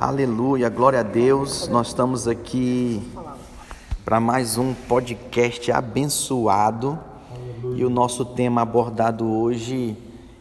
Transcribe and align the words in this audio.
Aleluia, 0.00 0.68
glória 0.68 0.98
a 0.98 1.02
Deus. 1.04 1.68
Nós 1.68 1.88
estamos 1.88 2.26
aqui 2.26 3.00
para 4.04 4.18
mais 4.18 4.58
um 4.58 4.74
podcast 4.74 5.70
abençoado. 5.70 6.98
E 7.76 7.84
o 7.84 7.90
nosso 7.90 8.24
tema 8.24 8.62
abordado 8.62 9.24
hoje 9.30 9.96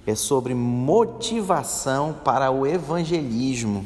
é 0.08 0.16
sobre 0.16 0.56
motivação 0.56 2.16
para 2.26 2.50
o 2.50 2.66
evangelismo. 2.66 3.86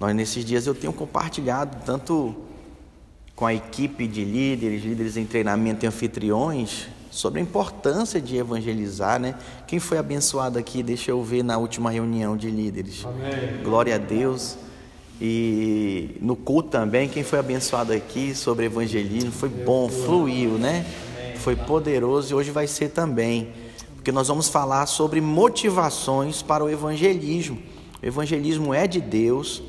Nós 0.00 0.14
nesses 0.16 0.44
dias 0.44 0.66
eu 0.66 0.74
tenho 0.74 0.94
compartilhado 0.94 1.76
tanto 1.84 2.34
com 3.36 3.44
a 3.44 3.52
equipe 3.52 4.06
de 4.06 4.24
líderes, 4.24 4.82
líderes 4.82 5.16
em 5.18 5.26
treinamento 5.26 5.84
e 5.84 5.88
anfitriões, 5.88 6.88
sobre 7.12 7.40
a 7.40 7.42
importância 7.42 8.18
de 8.18 8.38
evangelizar, 8.38 9.20
né? 9.20 9.34
Quem 9.66 9.78
foi 9.78 9.98
abençoado 9.98 10.58
aqui, 10.58 10.82
deixa 10.82 11.10
eu 11.10 11.22
ver 11.22 11.44
na 11.44 11.58
última 11.58 11.90
reunião 11.90 12.38
de 12.38 12.50
líderes. 12.50 13.04
Amém. 13.04 13.62
Glória 13.62 13.94
a 13.94 13.98
Deus. 13.98 14.56
E 15.20 16.16
no 16.22 16.34
culto 16.34 16.70
também, 16.70 17.10
quem 17.10 17.22
foi 17.22 17.38
abençoado 17.38 17.92
aqui 17.92 18.34
sobre 18.34 18.64
evangelismo, 18.64 19.30
foi 19.30 19.50
bom, 19.50 19.90
fluiu, 19.90 20.52
né? 20.52 20.86
Foi 21.36 21.54
poderoso 21.54 22.32
e 22.32 22.34
hoje 22.34 22.50
vai 22.50 22.66
ser 22.66 22.88
também. 22.88 23.52
Porque 23.94 24.10
nós 24.10 24.28
vamos 24.28 24.48
falar 24.48 24.86
sobre 24.86 25.20
motivações 25.20 26.40
para 26.40 26.64
o 26.64 26.70
evangelismo. 26.70 27.58
O 28.02 28.06
evangelismo 28.06 28.72
é 28.72 28.86
de 28.86 29.02
Deus 29.02 29.62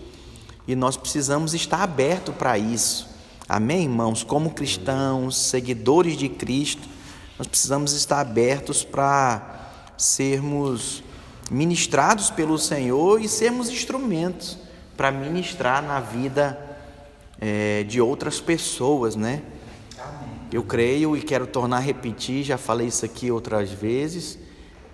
e 0.66 0.78
nós 0.78 0.96
precisamos 0.96 1.54
estar 1.54 1.84
aberto 1.84 2.32
para 2.32 2.58
isso. 2.58 3.06
Amém, 3.50 3.84
irmãos? 3.84 4.24
Como 4.24 4.52
cristãos, 4.52 5.36
seguidores 5.36 6.16
de 6.16 6.30
Cristo, 6.30 6.93
nós 7.38 7.48
precisamos 7.48 7.94
estar 7.94 8.20
abertos 8.20 8.84
para 8.84 9.72
sermos 9.98 11.04
ministrados 11.50 12.30
pelo 12.30 12.58
Senhor 12.58 13.22
e 13.22 13.28
sermos 13.28 13.70
instrumentos 13.70 14.58
para 14.96 15.12
ministrar 15.12 15.82
na 15.82 16.00
vida 16.00 16.60
é, 17.40 17.84
de 17.84 18.00
outras 18.00 18.40
pessoas, 18.40 19.16
né? 19.16 19.42
Eu 20.52 20.64
creio 20.64 21.18
e 21.18 21.22
quero 21.22 21.48
tornar 21.48 21.78
a 21.78 21.80
repetir, 21.80 22.44
já 22.44 22.58
falei 22.60 22.88
isso 22.88 23.04
aqui 23.04 23.32
outras 23.32 23.72
vezes, 23.72 24.38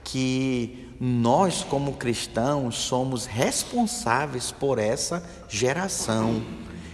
que 0.05 0.89
nós, 0.99 1.63
como 1.63 1.93
cristãos, 1.93 2.77
somos 2.77 3.25
responsáveis 3.25 4.51
por 4.51 4.79
essa 4.79 5.21
geração. 5.49 6.41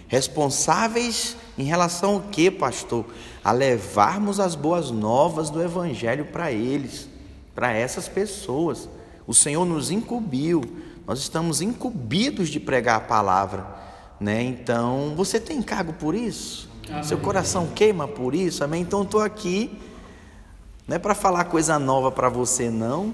Responsáveis 0.08 1.36
em 1.58 1.64
relação 1.64 2.16
ao 2.16 2.22
que, 2.22 2.52
pastor? 2.52 3.06
A 3.44 3.52
levarmos 3.52 4.39
as 4.39 4.56
boas 4.56 4.92
novas 4.92 5.50
do 5.50 5.61
Evangelho 5.61 6.25
para 6.25 6.52
eles, 6.52 7.09
para 7.56 7.73
essas 7.73 8.08
pessoas. 8.08 8.88
O 9.26 9.33
Senhor 9.33 9.66
nos 9.66 9.89
incumbiu, 9.89 10.61
nós 11.08 11.20
estamos 11.20 11.61
incumbidos 11.61 12.50
de 12.50 12.59
pregar 12.59 12.98
a 12.98 13.02
palavra, 13.02 13.66
né? 14.20 14.44
Então, 14.44 15.14
você 15.16 15.39
tem 15.39 15.61
cargo 15.61 15.94
por 15.94 16.14
isso? 16.14 16.70
Amém. 16.89 17.03
Seu 17.03 17.17
coração 17.17 17.67
queima 17.73 18.08
por 18.08 18.36
isso? 18.36 18.64
Amém? 18.64 18.81
Então, 18.81 19.02
estou 19.02 19.22
aqui, 19.22 19.80
não 20.88 20.95
é 20.95 21.00
para 21.00 21.16
falar 21.16 21.45
coisa 21.45 21.80
nova 21.80 22.11
para 22.11 22.30
você, 22.30 22.70
não, 22.70 23.11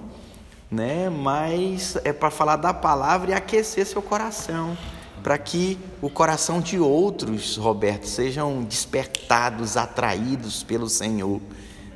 né? 0.69 1.09
Mas 1.09 1.95
é 2.03 2.12
para 2.12 2.30
falar 2.30 2.58
da 2.58 2.73
palavra 2.73 3.31
e 3.31 3.34
aquecer 3.34 3.86
seu 3.86 4.02
coração 4.02 4.78
para 5.23 5.38
que 5.38 5.77
o 6.02 6.09
coração 6.09 6.59
de 6.59 6.80
outros, 6.80 7.58
Roberto, 7.58 8.08
sejam 8.08 8.64
despertados, 8.64 9.78
atraídos 9.78 10.63
pelo 10.63 10.89
Senhor, 10.89 11.39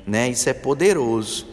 né? 0.06 0.30
Isso 0.30 0.50
é 0.50 0.54
poderoso. 0.54 1.48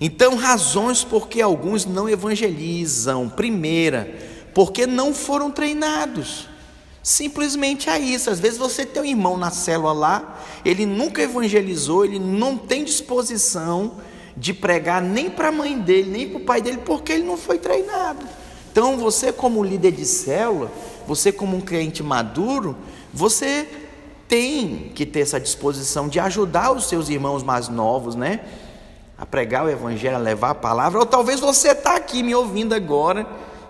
Então, 0.00 0.36
razões 0.36 1.02
por 1.02 1.28
que 1.28 1.40
alguns 1.40 1.86
não 1.86 2.08
evangelizam. 2.08 3.28
Primeira, 3.28 4.14
porque 4.52 4.86
não 4.86 5.14
foram 5.14 5.50
treinados. 5.50 6.48
Simplesmente 7.02 7.88
é 7.88 7.98
isso. 7.98 8.30
Às 8.30 8.40
vezes 8.40 8.58
você 8.58 8.84
tem 8.84 9.02
um 9.02 9.06
irmão 9.06 9.36
na 9.36 9.50
célula 9.50 9.92
lá, 9.92 10.42
ele 10.64 10.86
nunca 10.86 11.22
evangelizou, 11.22 12.04
ele 12.04 12.18
não 12.18 12.56
tem 12.56 12.84
disposição 12.84 13.98
de 14.36 14.52
pregar 14.52 15.00
nem 15.00 15.30
para 15.30 15.48
a 15.48 15.52
mãe 15.52 15.78
dele, 15.78 16.10
nem 16.10 16.28
para 16.28 16.38
o 16.38 16.44
pai 16.44 16.60
dele, 16.60 16.78
porque 16.84 17.12
ele 17.12 17.24
não 17.24 17.36
foi 17.36 17.58
treinado. 17.58 18.26
Então, 18.72 18.96
você, 18.96 19.32
como 19.32 19.62
líder 19.62 19.92
de 19.92 20.04
célula, 20.04 20.72
você 21.06 21.32
como 21.32 21.56
um 21.56 21.60
crente 21.60 22.02
maduro, 22.02 22.76
você 23.12 23.68
tem 24.28 24.90
que 24.94 25.04
ter 25.04 25.20
essa 25.20 25.38
disposição 25.38 26.08
de 26.08 26.18
ajudar 26.18 26.72
os 26.72 26.86
seus 26.86 27.08
irmãos 27.08 27.42
mais 27.42 27.68
novos, 27.68 28.14
né? 28.14 28.40
A 29.16 29.24
pregar 29.24 29.64
o 29.64 29.70
evangelho, 29.70 30.16
a 30.16 30.18
levar 30.18 30.50
a 30.50 30.54
palavra, 30.54 30.98
ou 30.98 31.06
talvez 31.06 31.40
você 31.40 31.68
está 31.68 31.96
aqui 31.96 32.22
me 32.22 32.34
ouvindo 32.34 32.74
agora 32.74 33.26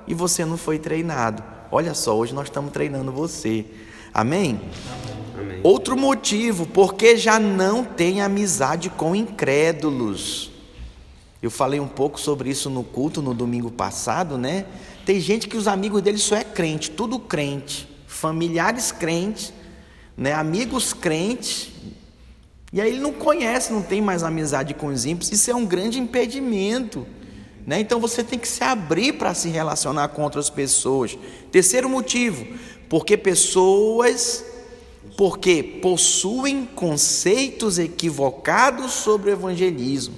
e 0.07 0.15
você 0.15 0.45
não 0.45 0.57
foi 0.57 0.79
treinado. 0.79 1.43
Olha 1.71 1.93
só, 1.95 2.17
hoje 2.17 2.33
nós 2.33 2.45
estamos 2.45 2.73
treinando 2.73 3.13
você. 3.13 3.67
Amém? 4.13 4.61
Amém. 5.39 5.61
Outro 5.63 5.97
motivo, 5.97 6.67
porque 6.67 7.17
já 7.17 7.41
não 7.41 7.85
tem 7.85 8.23
amizade 8.23 8.89
com 8.89 9.15
incrédulos. 9.15 10.51
Eu 11.43 11.51
falei 11.51 11.81
um 11.81 11.89
pouco 11.89 12.19
sobre 12.19 12.49
isso 12.49 12.71
no 12.71 12.83
culto 12.83 13.21
no 13.21 13.35
domingo 13.35 13.71
passado, 13.71 14.39
né? 14.39 14.65
Tem 15.05 15.21
gente 15.21 15.49
que 15.49 15.57
os 15.57 15.69
amigos 15.69 16.03
dele 16.03 16.19
só 16.19 16.37
é 16.37 16.45
crente, 16.45 16.91
tudo 16.91 17.19
crente, 17.19 17.89
familiares 18.07 18.91
crentes, 18.91 19.53
né, 20.17 20.33
amigos 20.33 20.93
crentes, 20.93 21.71
e 22.73 22.81
aí 22.81 22.91
ele 22.91 23.01
não 23.01 23.13
conhece, 23.13 23.73
não 23.73 23.83
tem 23.83 24.01
mais 24.01 24.23
amizade 24.23 24.75
com 24.75 24.87
os 24.87 25.05
ímpios, 25.05 25.31
isso 25.31 25.51
é 25.51 25.55
um 25.55 25.67
grande 25.67 25.99
impedimento. 25.99 27.07
Né? 27.67 27.81
Então 27.81 28.01
você 28.01 28.25
tem 28.25 28.39
que 28.39 28.49
se 28.49 28.65
abrir 28.65 29.13
para 29.15 29.33
se 29.35 29.49
relacionar 29.49 30.09
com 30.09 30.23
outras 30.23 30.51
pessoas. 30.51 31.17
Terceiro 31.53 31.89
motivo, 31.89 32.47
porque 32.89 33.17
pessoas 33.17 34.45
porque 35.17 35.63
possuem 35.63 36.67
conceitos 36.67 37.79
equivocados 37.79 38.93
sobre 38.93 39.31
o 39.31 39.33
evangelismo. 39.33 40.15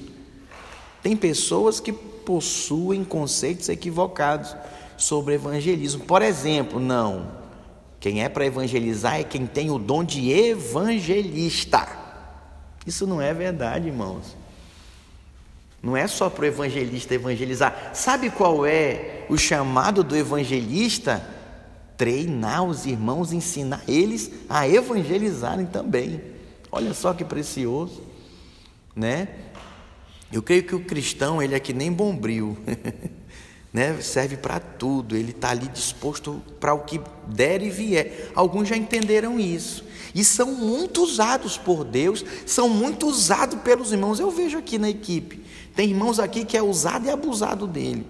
Tem 1.03 1.15
pessoas 1.15 1.81
que 1.81 1.93
possuem 2.27 3.05
conceitos 3.05 3.69
equivocados 3.69 4.55
sobre 4.97 5.35
evangelismo. 5.35 6.05
Por 6.05 6.21
exemplo, 6.21 6.81
não. 6.81 7.29
Quem 8.01 8.23
é 8.23 8.29
para 8.29 8.45
evangelizar 8.45 9.19
é 9.19 9.25
quem 9.25 9.47
tem 9.47 9.71
o 9.71 9.79
dom 9.79 10.05
de 10.05 10.31
evangelista. 10.31 11.89
Isso 12.85 13.07
não 13.07 13.23
é 13.23 13.33
verdade, 13.33 13.87
irmãos. 13.87 14.37
Não 15.83 15.97
é 15.97 16.07
só 16.07 16.29
para 16.29 16.43
o 16.43 16.47
evangelista 16.47 17.15
evangelizar. 17.15 17.93
Sabe 17.95 18.31
qual 18.31 18.67
é 18.67 19.25
o 19.31 19.39
chamado 19.39 20.03
do 20.03 20.17
evangelista? 20.17 21.25
Treinar 21.97 22.65
os 22.65 22.87
irmãos, 22.87 23.33
ensinar 23.33 23.83
eles 23.89 24.31
a 24.49 24.69
evangelizarem 24.69 25.67
também. 25.67 26.21
Olha 26.71 26.93
só 26.93 27.15
que 27.15 27.25
precioso, 27.25 28.03
né? 28.95 29.29
Eu 30.33 30.43
creio 30.43 30.65
que 30.65 30.75
o 30.75 30.81
cristão, 30.81 31.43
ele 31.43 31.55
é 31.55 31.61
que 31.61 31.73
nem 31.73 31.93
bombril. 31.93 32.57
né? 33.77 34.01
serve 34.01 34.39
para 34.39 34.59
tudo, 34.59 35.15
ele 35.15 35.33
está 35.33 35.51
ali 35.51 35.69
disposto 35.69 36.43
para 36.59 36.73
o 36.73 36.81
que 36.81 36.99
der 37.27 37.63
e 37.63 37.69
vier. 37.69 38.31
Alguns 38.35 38.69
já 38.69 38.77
entenderam 38.77 39.39
isso. 39.39 39.85
E 40.15 40.25
são 40.25 40.51
muito 40.53 41.03
usados 41.03 41.59
por 41.59 41.85
Deus, 41.85 42.25
são 42.47 42.71
muito 42.71 43.07
usados 43.07 43.61
pelos 43.61 43.93
irmãos. 43.93 44.19
Eu 44.19 44.31
vejo 44.31 44.57
aqui 44.57 44.79
na 44.79 44.89
equipe, 44.89 45.45
tem 45.75 45.91
irmãos 45.91 46.19
aqui 46.19 46.43
que 46.43 46.57
é 46.57 46.63
usado 46.63 47.07
e 47.07 47.11
abusado 47.11 47.67
dele. 47.67 48.07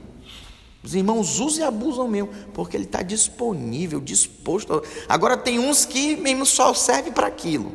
Os 0.84 0.94
irmãos 0.94 1.41
usam 1.41 1.65
e 1.65 1.66
abusam 1.66 2.06
mesmo, 2.06 2.31
porque 2.54 2.77
ele 2.77 2.84
está 2.84 3.03
disponível, 3.03 4.00
disposto. 4.00 4.84
Agora 5.09 5.37
tem 5.37 5.59
uns 5.59 5.84
que 5.84 6.15
mesmo 6.15 6.47
só 6.47 6.72
serve 6.75 7.10
para 7.10 7.27
aquilo. 7.27 7.72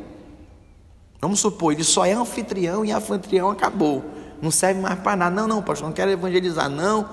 Vamos 1.20 1.40
supor, 1.40 1.74
ele 1.74 1.84
só 1.84 2.06
é 2.06 2.12
anfitrião 2.12 2.86
e 2.86 2.90
anfitrião 2.90 3.50
acabou. 3.50 4.02
Não 4.42 4.50
serve 4.50 4.80
mais 4.80 4.98
para 4.98 5.16
nada. 5.16 5.36
Não, 5.36 5.46
não, 5.46 5.62
pastor, 5.62 5.86
não 5.86 5.94
quero 5.94 6.10
evangelizar, 6.10 6.68
não 6.68 7.08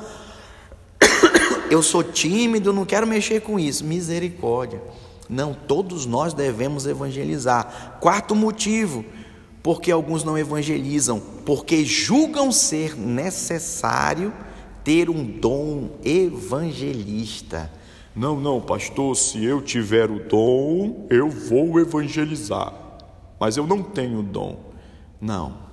eu 1.69 1.83
sou 1.83 2.03
tímido, 2.03 2.73
não 2.73 2.85
quero 2.85 3.05
mexer 3.05 3.41
com 3.41 3.59
isso. 3.59 3.85
Misericórdia. 3.85 4.81
Não, 5.29 5.53
todos 5.53 6.07
nós 6.07 6.33
devemos 6.33 6.87
evangelizar. 6.87 7.97
Quarto 8.01 8.35
motivo, 8.35 9.05
porque 9.61 9.91
alguns 9.91 10.23
não 10.23 10.35
evangelizam, 10.35 11.21
porque 11.45 11.85
julgam 11.85 12.51
ser 12.51 12.97
necessário 12.97 14.33
ter 14.83 15.07
um 15.07 15.23
dom 15.23 15.91
evangelista. 16.03 17.71
Não, 18.15 18.39
não, 18.39 18.59
pastor, 18.59 19.15
se 19.15 19.43
eu 19.45 19.61
tiver 19.61 20.09
o 20.09 20.19
dom, 20.27 21.05
eu 21.11 21.29
vou 21.29 21.79
evangelizar. 21.79 22.73
Mas 23.39 23.55
eu 23.55 23.67
não 23.67 23.83
tenho 23.83 24.23
dom. 24.23 24.59
Não. 25.21 25.68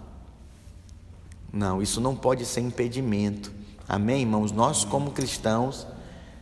Não, 1.57 1.81
isso 1.81 2.03
não 2.03 2.15
pode 2.15 2.45
ser 2.45 2.61
impedimento. 2.61 3.51
Amém, 3.89 4.21
irmãos? 4.21 4.53
Nós, 4.53 4.85
como 4.85 5.13
cristãos, 5.13 5.87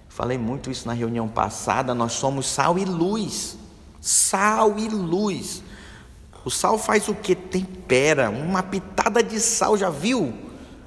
falei 0.09 0.37
muito 0.37 0.73
isso 0.73 0.89
na 0.89 0.93
reunião 0.93 1.29
passada, 1.29 1.95
nós 1.95 2.15
somos 2.15 2.47
sal 2.47 2.77
e 2.77 2.85
luz. 2.85 3.57
Sal 4.01 4.77
e 4.77 4.89
luz. 4.89 5.63
O 6.45 6.51
sal 6.51 6.77
faz 6.77 7.07
o 7.09 7.15
que? 7.15 7.37
Tempera. 7.37 8.29
Uma 8.29 8.61
pitada 8.61 9.23
de 9.23 9.39
sal, 9.39 9.79
já 9.79 9.89
viu? 9.89 10.35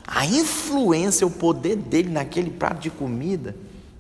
A 0.06 0.26
influência, 0.26 1.26
o 1.26 1.32
poder 1.32 1.78
dele 1.78 2.10
naquele 2.10 2.50
prato 2.50 2.82
de 2.82 2.90
comida. 2.90 3.56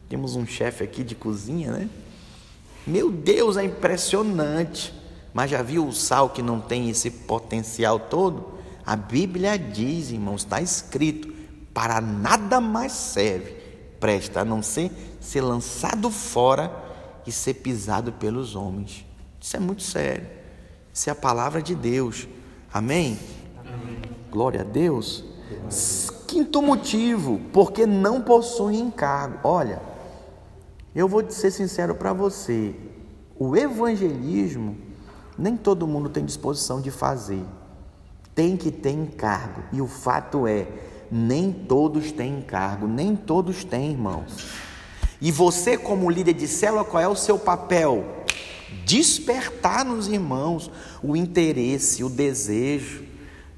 Temos 0.09 0.35
um 0.35 0.45
chefe 0.45 0.83
aqui 0.83 1.05
de 1.05 1.15
cozinha, 1.15 1.71
né? 1.71 1.89
Meu 2.85 3.09
Deus, 3.09 3.55
é 3.55 3.63
impressionante. 3.63 4.93
Mas 5.33 5.51
já 5.51 5.61
viu 5.61 5.87
o 5.87 5.93
sal 5.93 6.31
que 6.31 6.41
não 6.41 6.59
tem 6.59 6.89
esse 6.89 7.09
potencial 7.09 7.97
todo? 7.97 8.56
A 8.87 8.95
Bíblia 8.95 9.59
diz, 9.59 10.11
irmãos, 10.11 10.43
está 10.43 10.61
escrito: 10.61 11.33
para 11.73 11.99
nada 11.99 12.61
mais 12.61 12.93
serve, 12.93 13.51
presta 13.99 14.41
a 14.41 14.45
não 14.45 14.63
ser 14.63 14.89
ser 15.19 15.41
lançado 15.41 16.09
fora 16.09 16.71
e 17.25 17.31
ser 17.31 17.55
pisado 17.55 18.13
pelos 18.13 18.55
homens. 18.55 19.05
Isso 19.41 19.57
é 19.57 19.59
muito 19.59 19.83
sério. 19.83 20.25
Isso 20.93 21.09
é 21.09 21.11
a 21.11 21.15
palavra 21.15 21.61
de 21.61 21.75
Deus. 21.75 22.27
Amém? 22.73 23.19
Amém. 23.59 24.01
Glória 24.31 24.61
a 24.61 24.63
Deus. 24.63 25.25
Quinto 26.25 26.61
motivo, 26.61 27.41
porque 27.51 27.85
não 27.85 28.21
possui 28.21 28.77
encargo. 28.77 29.39
Olha, 29.43 29.81
eu 30.95 31.09
vou 31.09 31.29
ser 31.29 31.51
sincero 31.51 31.93
para 31.93 32.13
você: 32.13 32.73
o 33.37 33.55
evangelismo 33.55 34.77
nem 35.37 35.57
todo 35.57 35.85
mundo 35.85 36.09
tem 36.09 36.23
disposição 36.23 36.79
de 36.79 36.89
fazer. 36.89 37.43
Tem 38.37 38.55
que 38.55 38.69
ter 38.69 38.91
encargo. 38.91 39.63
E 39.73 39.81
o 39.81 39.87
fato 39.87 40.45
é, 40.45 40.67
nem 41.11 41.51
todos 41.51 42.11
têm 42.11 42.37
encargo, 42.37 42.87
nem 42.87 43.15
todos 43.15 43.63
têm, 43.63 43.93
irmãos. 43.93 44.45
E 45.19 45.31
você, 45.31 45.75
como 45.75 46.07
líder 46.07 46.33
de 46.33 46.47
célula, 46.47 46.85
qual 46.85 47.01
é 47.01 47.07
o 47.07 47.15
seu 47.15 47.39
papel? 47.39 48.23
Despertar 48.85 49.83
nos 49.83 50.07
irmãos 50.07 50.69
o 51.01 51.15
interesse, 51.15 52.03
o 52.03 52.09
desejo. 52.09 53.05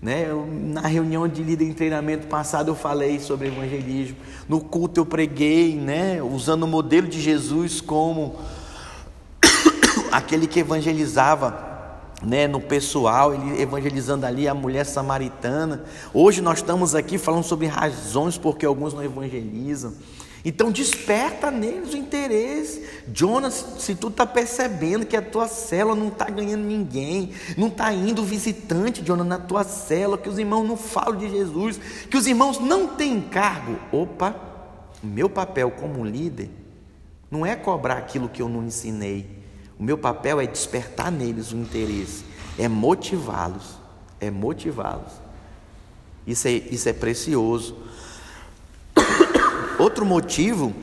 Né? 0.02 0.30
Eu, 0.30 0.48
na 0.48 0.88
reunião 0.88 1.28
de 1.28 1.44
líder 1.44 1.66
em 1.66 1.74
treinamento 1.74 2.28
passado 2.28 2.70
eu 2.70 2.76
falei 2.76 3.20
sobre 3.20 3.50
evangelismo. 3.50 4.16
No 4.48 4.62
culto 4.62 5.02
eu 5.02 5.06
preguei, 5.06 5.76
né? 5.76 6.24
usando 6.24 6.64
o 6.64 6.68
modelo 6.68 7.06
de 7.06 7.20
Jesus 7.20 7.82
como 7.82 8.38
aquele 10.10 10.48
que 10.48 10.62
evangelizava 10.62 11.69
né, 12.22 12.48
no 12.48 12.60
pessoal, 12.60 13.34
ele 13.34 13.62
evangelizando 13.62 14.26
ali 14.26 14.48
a 14.48 14.54
mulher 14.54 14.86
samaritana. 14.86 15.84
Hoje 16.14 16.42
nós 16.42 16.60
estamos 16.60 16.96
aqui 16.96 17.18
falando 17.18 17.44
sobre 17.44 17.68
razões 17.68 18.38
porque 18.38 18.66
alguns 18.66 18.94
não 18.94 19.04
evangelizam. 19.04 19.94
Então 20.44 20.72
desperta 20.72 21.52
neles 21.52 21.94
o 21.94 21.98
interesse. 21.98 22.86
Jonas, 23.14 23.66
se 23.80 23.94
tu 23.96 24.08
está 24.08 24.26
percebendo 24.26 25.06
que 25.06 25.18
a 25.18 25.22
tua 25.22 25.48
célula 25.48 25.96
não 25.96 26.08
está 26.08 26.26
ganhando 26.30 26.64
ninguém, 26.64 27.32
não 27.58 27.68
está 27.68 27.92
indo 27.94 28.24
visitante, 28.24 29.06
Jonas, 29.06 29.28
na 29.28 29.38
tua 29.38 29.64
célula, 29.64 30.18
que 30.18 30.30
os 30.30 30.38
irmãos 30.38 30.66
não 30.66 30.78
falam 30.78 31.18
de 31.18 31.30
Jesus, 31.30 31.80
que 32.10 32.18
os 32.18 32.26
irmãos 32.26 32.60
não 32.60 32.88
têm 32.88 33.20
cargo. 33.22 33.78
Opa, 33.92 34.36
meu 35.04 35.30
papel 35.30 35.72
como 35.72 36.06
líder 36.06 36.50
não 37.30 37.46
é 37.46 37.56
cobrar 37.56 37.98
aquilo 37.98 38.30
que 38.30 38.42
eu 38.42 38.50
não 38.50 38.64
ensinei. 38.64 39.39
O 39.80 39.84
meu 39.84 39.98
papel 39.98 40.42
é 40.42 40.46
despertar 40.46 41.10
neles 41.10 41.54
o 41.54 41.56
interesse, 41.56 42.26
é 42.58 42.68
motivá-los, 42.68 43.80
é 44.20 44.30
motivá-los. 44.30 45.14
Isso 46.28 46.50
é, 46.50 46.52
isso 46.52 46.90
é 46.90 46.94
precioso. 46.94 47.78
Outro 49.80 50.06
motivo, 50.06 50.76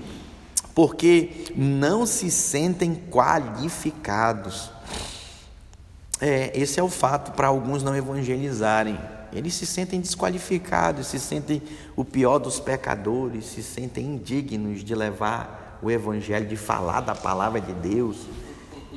porque 0.74 1.52
não 1.54 2.06
se 2.06 2.30
sentem 2.30 2.94
qualificados. 3.10 4.70
É, 6.18 6.50
esse 6.58 6.80
é 6.80 6.82
o 6.82 6.88
fato 6.88 7.32
para 7.32 7.48
alguns 7.48 7.82
não 7.82 7.94
evangelizarem. 7.94 8.98
Eles 9.30 9.52
se 9.52 9.66
sentem 9.66 10.00
desqualificados, 10.00 11.08
se 11.08 11.20
sentem 11.20 11.62
o 11.94 12.02
pior 12.02 12.38
dos 12.38 12.58
pecadores, 12.58 13.44
se 13.44 13.62
sentem 13.62 14.06
indignos 14.06 14.82
de 14.82 14.94
levar 14.94 15.78
o 15.82 15.90
evangelho, 15.90 16.48
de 16.48 16.56
falar 16.56 17.02
da 17.02 17.14
palavra 17.14 17.60
de 17.60 17.74
Deus. 17.74 18.16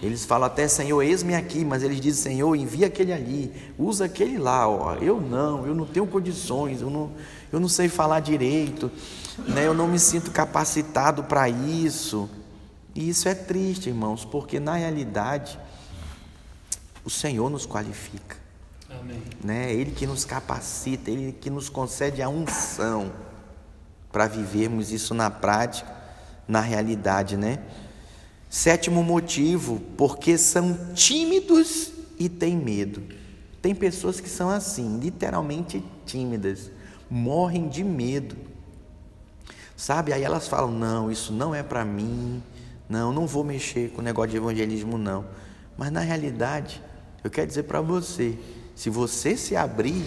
Eles 0.02 0.24
falam 0.24 0.48
até, 0.48 0.68
Senhor, 0.68 1.02
eis-me 1.02 1.36
aqui, 1.36 1.66
mas 1.66 1.84
eles 1.84 2.00
dizem, 2.00 2.34
Senhor, 2.34 2.56
envia 2.56 2.88
aquele 2.88 3.12
ali, 3.12 3.52
usa 3.78 4.06
aquele 4.06 4.38
lá, 4.38 4.68
ó. 4.68 4.96
eu 4.96 5.20
não, 5.20 5.66
eu 5.66 5.76
não 5.76 5.86
tenho 5.86 6.08
condições, 6.08 6.82
eu 6.82 6.90
não, 6.90 7.12
eu 7.52 7.60
não 7.60 7.68
sei 7.68 7.90
falar 7.90 8.22
direito, 8.22 8.90
né? 9.48 9.68
eu 9.68 9.74
não 9.74 9.88
me 9.88 10.00
sinto 10.00 10.32
capacitado 10.32 11.24
para 11.26 11.50
isso. 11.50 12.30
E 12.96 13.10
isso 13.10 13.28
é 13.28 13.36
triste, 13.36 13.90
irmãos, 13.90 14.24
porque 14.24 14.60
na 14.60 14.76
realidade 14.76 15.60
o 17.04 17.10
Senhor 17.10 17.50
nos 17.50 17.66
qualifica. 17.66 18.38
Amém. 18.90 19.22
Né? 19.44 19.74
Ele 19.74 19.92
que 19.92 20.08
nos 20.08 20.24
capacita, 20.24 21.12
Ele 21.12 21.34
que 21.34 21.50
nos 21.50 21.70
concede 21.70 22.22
a 22.22 22.30
unção 22.30 23.12
para 24.12 24.28
vivermos 24.28 24.92
isso 24.92 25.14
na 25.14 25.30
prática, 25.30 25.94
na 26.48 26.62
realidade, 26.62 27.38
né? 27.38 27.60
Sétimo 28.50 29.04
motivo, 29.04 29.80
porque 29.96 30.36
são 30.36 30.76
tímidos 30.96 31.92
e 32.18 32.28
têm 32.28 32.58
medo. 32.58 33.04
Tem 33.62 33.76
pessoas 33.76 34.20
que 34.20 34.28
são 34.28 34.50
assim, 34.50 35.00
literalmente 35.00 35.84
tímidas, 36.04 36.72
morrem 37.08 37.68
de 37.70 37.84
medo. 37.84 38.36
Sabe? 39.78 40.14
Aí 40.14 40.24
elas 40.24 40.48
falam: 40.48 40.72
"Não, 40.72 41.12
isso 41.12 41.32
não 41.32 41.54
é 41.54 41.62
para 41.62 41.86
mim. 41.86 42.42
Não, 42.90 43.14
não 43.14 43.28
vou 43.28 43.44
mexer 43.44 43.92
com 43.92 44.02
o 44.02 44.04
negócio 44.04 44.32
de 44.32 44.38
evangelismo 44.38 44.98
não". 44.98 45.26
Mas 45.78 45.92
na 45.92 46.00
realidade, 46.00 46.82
eu 47.24 47.30
quero 47.30 47.46
dizer 47.46 47.64
para 47.64 47.82
você, 47.82 48.36
se 48.76 48.90
você 48.90 49.38
se 49.38 49.56
abrir, 49.56 50.06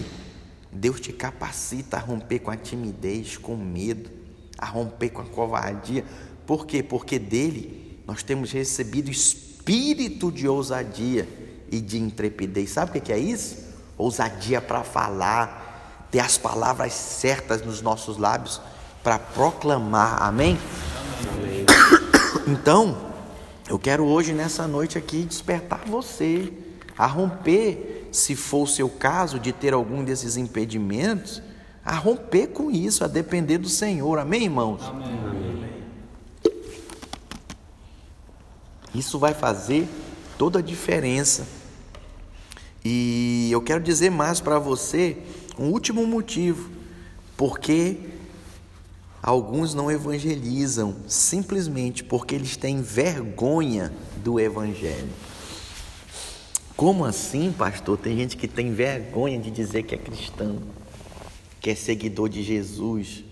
Deus 0.69 0.99
te 0.99 1.13
capacita 1.13 1.95
a 1.95 1.99
romper 2.01 2.39
com 2.39 2.51
a 2.51 2.57
timidez, 2.57 3.37
com 3.37 3.55
medo, 3.55 4.11
a 4.57 4.65
romper 4.65 5.11
com 5.11 5.21
a 5.21 5.25
covardia. 5.25 6.03
Por 6.45 6.65
quê? 6.65 6.83
Porque 6.83 7.17
dele 7.17 7.92
nós 8.07 8.23
temos 8.23 8.51
recebido 8.51 9.09
espírito 9.09 10.31
de 10.31 10.47
ousadia 10.47 11.27
e 11.71 11.79
de 11.79 11.97
intrepidez. 11.97 12.71
Sabe 12.71 12.97
o 12.97 13.01
que 13.01 13.11
é 13.11 13.17
isso? 13.17 13.57
Ousadia 13.97 14.61
para 14.61 14.83
falar, 14.83 16.07
ter 16.11 16.19
as 16.19 16.37
palavras 16.37 16.93
certas 16.93 17.63
nos 17.63 17.81
nossos 17.81 18.17
lábios 18.17 18.61
para 19.03 19.17
proclamar. 19.17 20.21
Amém? 20.21 20.57
Amém? 21.33 21.65
Então, 22.45 22.97
eu 23.69 23.79
quero 23.79 24.03
hoje, 24.03 24.33
nessa 24.33 24.67
noite 24.67 24.97
aqui, 24.97 25.23
despertar 25.23 25.79
você 25.85 26.51
a 26.97 27.07
romper, 27.07 28.09
se 28.11 28.35
for 28.35 28.63
o 28.63 28.67
seu 28.67 28.89
caso, 28.89 29.39
de 29.39 29.53
ter 29.53 29.73
algum 29.73 30.03
desses 30.03 30.35
impedimentos, 30.35 31.41
a 31.85 31.95
romper 31.95 32.47
com 32.47 32.69
isso, 32.69 33.03
a 33.03 33.07
depender 33.07 33.57
do 33.57 33.69
Senhor. 33.69 34.19
Amém, 34.19 34.43
irmãos? 34.43 34.81
Amém. 34.83 35.32
Isso 38.93 39.17
vai 39.17 39.33
fazer 39.33 39.87
toda 40.37 40.59
a 40.59 40.61
diferença. 40.61 41.47
E 42.85 43.49
eu 43.51 43.61
quero 43.61 43.81
dizer 43.81 44.09
mais 44.09 44.39
para 44.39 44.59
você 44.59 45.17
um 45.57 45.69
último 45.69 46.05
motivo, 46.05 46.69
porque 47.37 47.97
alguns 49.21 49.73
não 49.73 49.89
evangelizam 49.89 50.95
simplesmente 51.07 52.03
porque 52.03 52.35
eles 52.35 52.57
têm 52.57 52.81
vergonha 52.81 53.93
do 54.17 54.39
evangelho. 54.39 55.09
Como 56.75 57.05
assim, 57.05 57.53
pastor? 57.57 57.97
Tem 57.97 58.17
gente 58.17 58.35
que 58.35 58.47
tem 58.47 58.73
vergonha 58.73 59.39
de 59.39 59.49
dizer 59.49 59.83
que 59.83 59.95
é 59.95 59.97
cristão, 59.97 60.59
que 61.61 61.69
é 61.69 61.75
seguidor 61.75 62.27
de 62.27 62.43
Jesus, 62.43 63.23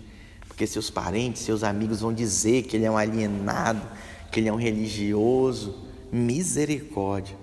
porque 0.48 0.66
seus 0.66 0.88
parentes, 0.88 1.42
seus 1.42 1.62
amigos 1.62 2.00
vão 2.00 2.12
dizer 2.12 2.62
que 2.62 2.76
ele 2.76 2.86
é 2.86 2.90
um 2.90 2.96
alienado, 2.96 3.82
que 4.32 4.40
ele 4.40 4.48
é 4.48 4.52
um 4.52 4.56
religioso. 4.56 5.76
Misericórdia. 6.10 7.36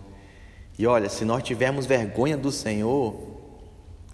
E 0.78 0.86
olha, 0.86 1.10
se 1.10 1.24
nós 1.24 1.44
tivermos 1.44 1.86
vergonha 1.86 2.38
do 2.38 2.52
Senhor, 2.52 3.30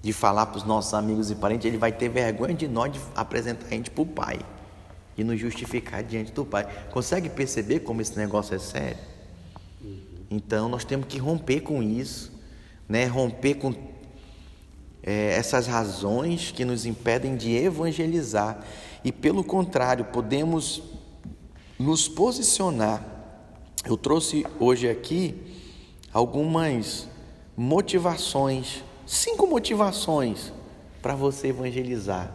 de 0.06 0.14
falar 0.14 0.46
para 0.46 0.58
os 0.58 0.64
nossos 0.64 0.94
amigos 0.94 1.32
e 1.32 1.36
parentes, 1.36 1.66
Ele 1.66 1.80
vai 1.80 1.92
ter 1.92 2.10
vergonha 2.10 2.54
de 2.54 2.68
nós 2.68 2.94
de 2.94 3.00
apresentar 3.16 3.66
a 3.66 3.70
gente 3.72 3.90
para 3.90 4.04
o 4.04 4.06
Pai 4.06 4.40
e 5.18 5.24
nos 5.24 5.40
justificar 5.40 6.04
diante 6.04 6.32
do 6.32 6.46
Pai. 6.46 6.68
Consegue 6.92 7.28
perceber 7.28 7.80
como 7.80 8.02
esse 8.02 8.16
negócio 8.16 8.54
é 8.54 8.60
sério? 8.60 9.00
Então 10.30 10.70
nós 10.70 10.86
temos 10.86 11.08
que 11.08 11.18
romper 11.18 11.62
com 11.62 11.82
isso, 11.82 12.32
né? 12.88 13.06
romper 13.06 13.56
com 13.56 13.74
é, 15.02 15.34
essas 15.34 15.66
razões 15.66 16.52
que 16.52 16.64
nos 16.64 16.86
impedem 16.86 17.36
de 17.36 17.56
evangelizar 17.56 18.64
e, 19.04 19.12
pelo 19.12 19.44
contrário, 19.44 20.06
podemos 20.06 20.84
nos 21.78 22.08
posicionar. 22.08 23.04
Eu 23.86 23.98
trouxe 23.98 24.46
hoje 24.60 24.90
aqui 24.90 25.36
algumas 26.12 27.08
motivações, 27.56 28.84
cinco 29.06 29.46
motivações 29.46 30.52
para 31.02 31.16
você 31.16 31.50
evangelizar. 31.50 32.32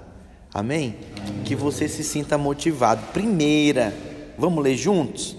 Amém? 0.52 0.96
Amém? 1.16 1.42
Que 1.44 1.54
você 1.54 1.88
se 1.88 2.04
sinta 2.04 2.36
motivado. 2.36 3.02
Primeira, 3.12 3.94
vamos 4.38 4.62
ler 4.62 4.76
juntos? 4.76 5.36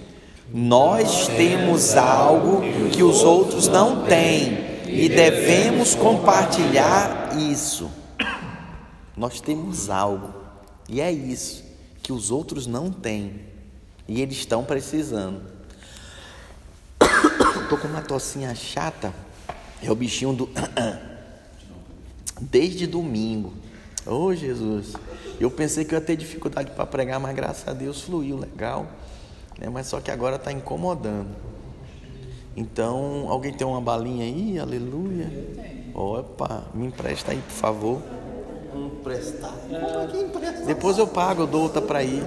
Nós 0.53 1.27
temos 1.27 1.96
algo 1.96 2.62
que 2.91 3.03
os 3.03 3.24
outros 3.24 3.67
não 3.67 4.03
têm 4.05 4.72
e 4.88 5.08
devemos 5.08 5.96
compartilhar 5.96 7.38
isso. 7.38 7.89
Nós 9.15 9.39
temos 9.39 9.89
algo, 9.89 10.34
e 10.89 11.00
é 11.00 11.12
isso 11.12 11.63
que 12.01 12.12
os 12.12 12.31
outros 12.31 12.65
não 12.65 12.91
têm 12.91 13.50
E 14.08 14.22
eles 14.22 14.38
estão 14.38 14.63
precisando. 14.63 15.41
Tô 17.70 17.77
com 17.77 17.88
uma 17.88 18.01
tocinha 18.01 18.53
chata. 18.55 19.13
É 19.81 19.91
o 19.91 19.96
bichinho 19.96 20.34
do. 20.34 20.50
Desde 22.39 22.88
domingo. 22.88 23.53
Oh, 24.05 24.34
Jesus. 24.34 24.93
Eu 25.39 25.50
pensei 25.50 25.86
que 25.86 25.93
eu 25.93 26.00
ia 26.00 26.05
ter 26.05 26.15
dificuldade 26.15 26.72
para 26.72 26.86
pregar, 26.86 27.20
mas 27.20 27.36
graças 27.36 27.67
a 27.67 27.74
Deus 27.74 28.01
fluiu 28.01 28.38
legal. 28.38 28.88
Né? 29.60 29.70
Mas 29.70 29.88
só 29.88 30.00
que 30.00 30.12
agora 30.12 30.36
está 30.36 30.51
incomodando. 30.51 31.29
Então, 32.55 33.27
alguém 33.29 33.53
tem 33.53 33.65
uma 33.65 33.79
balinha 33.79 34.25
aí? 34.25 34.60
Aleluia. 34.60 35.31
Opa, 35.93 36.65
me 36.74 36.88
empresta 36.88 37.31
aí, 37.31 37.38
por 37.38 37.53
favor. 37.53 38.01
Emprestar? 38.75 39.53
Depois 40.65 40.98
eu 40.98 41.08
pago, 41.08 41.43
eu 41.43 41.48
dou 41.48 41.63
outra 41.63 41.81
para 41.81 42.03
ir. 42.03 42.24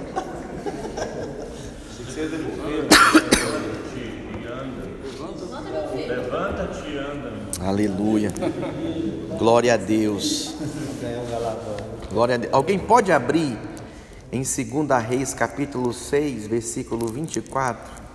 Levanta-te 6.07 6.87
e 6.87 6.97
anda. 6.97 7.33
Aleluia. 7.59 8.31
Glória 9.37 9.73
a 9.73 9.77
Deus. 9.77 10.55
Glória 12.09 12.35
a 12.35 12.37
Deus. 12.37 12.53
Alguém 12.53 12.79
pode 12.79 13.11
abrir 13.11 13.59
em 14.31 14.43
2 14.43 15.03
Reis, 15.03 15.33
capítulo 15.33 15.91
6, 15.93 16.47
versículo 16.47 17.07
24? 17.09 18.05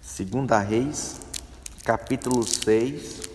Segunda 0.00 0.58
Reis, 0.60 1.20
capítulo 1.84 2.46
6, 2.46 3.29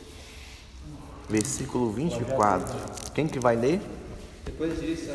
versículo 1.29 1.91
24. 1.91 3.11
Quem 3.13 3.27
que 3.27 3.39
vai 3.39 3.55
ler? 3.55 3.81
Depois 4.45 4.79
disso, 4.79 5.09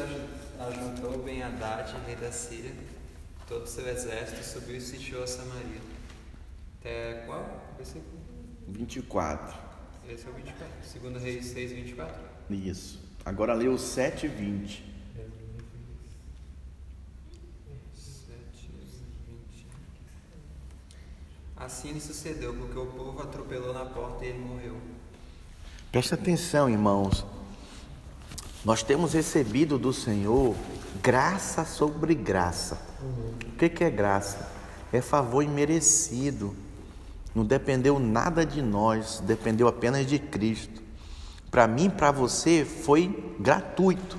ajuntou 0.59 1.23
Ben 1.23 1.43
Haddad, 1.43 1.95
rei 2.07 2.17
da 2.17 2.33
Síria, 2.33 2.73
todo 3.47 3.65
o 3.65 3.67
seu 3.67 3.87
exército, 3.89 4.43
subiu 4.43 4.77
e 4.77 4.81
sitiou 4.81 5.23
a 5.23 5.27
Samaria. 5.27 5.81
Até 6.81 7.25
qual 7.27 7.63
versículo? 7.77 8.19
24. 8.69 9.57
Esse 10.09 10.27
é 10.27 10.31
o 10.31 10.33
24. 10.33 10.67
Segunda 10.83 11.19
Reis 11.19 11.47
6, 11.47 11.73
24? 11.73 12.21
Isso. 12.51 13.01
Agora 13.25 13.55
lê 13.55 13.69
o 13.69 13.79
7 13.79 14.27
e 14.27 14.29
20. 14.29 14.91
Assim 21.57 21.93
lhe 21.93 22.01
sucedeu, 22.01 22.55
porque 22.55 22.79
o 22.79 22.87
povo 22.87 23.23
atropelou 23.23 23.75
na 23.75 23.85
porta 23.85 24.25
e 24.25 24.29
ele 24.29 24.39
morreu. 24.39 24.81
Presta 25.91 26.15
atenção, 26.15 26.71
irmãos. 26.71 27.27
Nós 28.65 28.81
temos 28.81 29.13
recebido 29.13 29.77
do 29.77 29.93
Senhor 29.93 30.55
graça 31.03 31.65
sobre 31.65 32.15
graça. 32.15 32.81
O 33.43 33.57
que, 33.57 33.83
é 33.83 33.91
graça? 33.91 34.49
É 34.93 35.01
favor 35.01 35.43
imerecido. 35.43 36.55
Não 37.35 37.45
dependeu 37.45 37.99
nada 37.99 38.47
de 38.47 38.63
nós, 38.63 39.21
dependeu 39.27 39.67
apenas 39.67 40.07
de 40.07 40.21
Cristo. 40.21 40.81
Para 41.51 41.67
mim, 41.67 41.91
para 41.91 42.13
você, 42.13 42.65
foi 42.65 43.35
gratuito. 43.41 44.17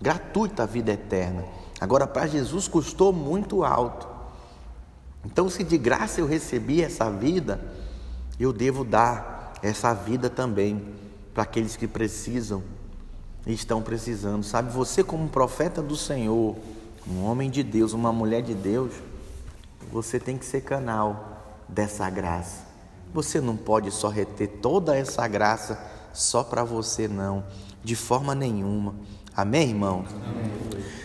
Gratuita 0.00 0.62
a 0.62 0.66
vida 0.66 0.92
eterna. 0.92 1.44
Agora, 1.80 2.06
para 2.06 2.28
Jesus 2.28 2.68
custou 2.68 3.12
muito 3.12 3.64
alto. 3.64 4.06
Então, 5.24 5.48
se 5.50 5.64
de 5.64 5.76
graça 5.76 6.20
eu 6.20 6.26
recebi 6.26 6.82
essa 6.82 7.10
vida, 7.10 7.60
eu 8.38 8.52
devo 8.52 8.84
dar 8.84 9.37
essa 9.62 9.92
vida 9.92 10.28
também 10.30 10.82
para 11.34 11.42
aqueles 11.42 11.76
que 11.76 11.86
precisam 11.86 12.62
e 13.46 13.52
estão 13.52 13.82
precisando. 13.82 14.44
Sabe, 14.44 14.72
você, 14.72 15.02
como 15.02 15.28
profeta 15.28 15.82
do 15.82 15.96
Senhor, 15.96 16.56
um 17.06 17.24
homem 17.24 17.50
de 17.50 17.62
Deus, 17.62 17.92
uma 17.92 18.12
mulher 18.12 18.42
de 18.42 18.54
Deus, 18.54 18.92
você 19.90 20.18
tem 20.20 20.36
que 20.36 20.44
ser 20.44 20.62
canal 20.62 21.64
dessa 21.68 22.08
graça. 22.10 22.66
Você 23.14 23.40
não 23.40 23.56
pode 23.56 23.90
só 23.90 24.08
reter 24.08 24.48
toda 24.60 24.96
essa 24.96 25.26
graça 25.26 25.82
só 26.12 26.42
para 26.42 26.62
você, 26.64 27.08
não, 27.08 27.44
de 27.82 27.96
forma 27.96 28.34
nenhuma. 28.34 28.94
Amém, 29.34 29.70
irmão? 29.70 30.04
Amém. 30.08 30.58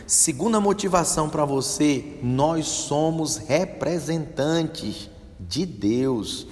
Segunda 0.06 0.60
motivação 0.60 1.30
para 1.30 1.46
você, 1.46 2.18
nós 2.22 2.68
somos 2.68 3.38
representantes 3.38 5.10
de 5.40 5.66
Deus. 5.66 6.48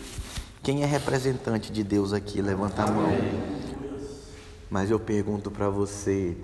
Quem 0.64 0.84
é 0.84 0.86
representante 0.86 1.72
de 1.72 1.84
Deus 1.84 2.14
aqui? 2.14 2.40
Levanta 2.40 2.84
a 2.84 2.88
mão. 2.88 3.12
Mas 4.70 4.92
eu 4.92 5.00
pergunto 5.00 5.50
para 5.50 5.70
você: 5.70 6.38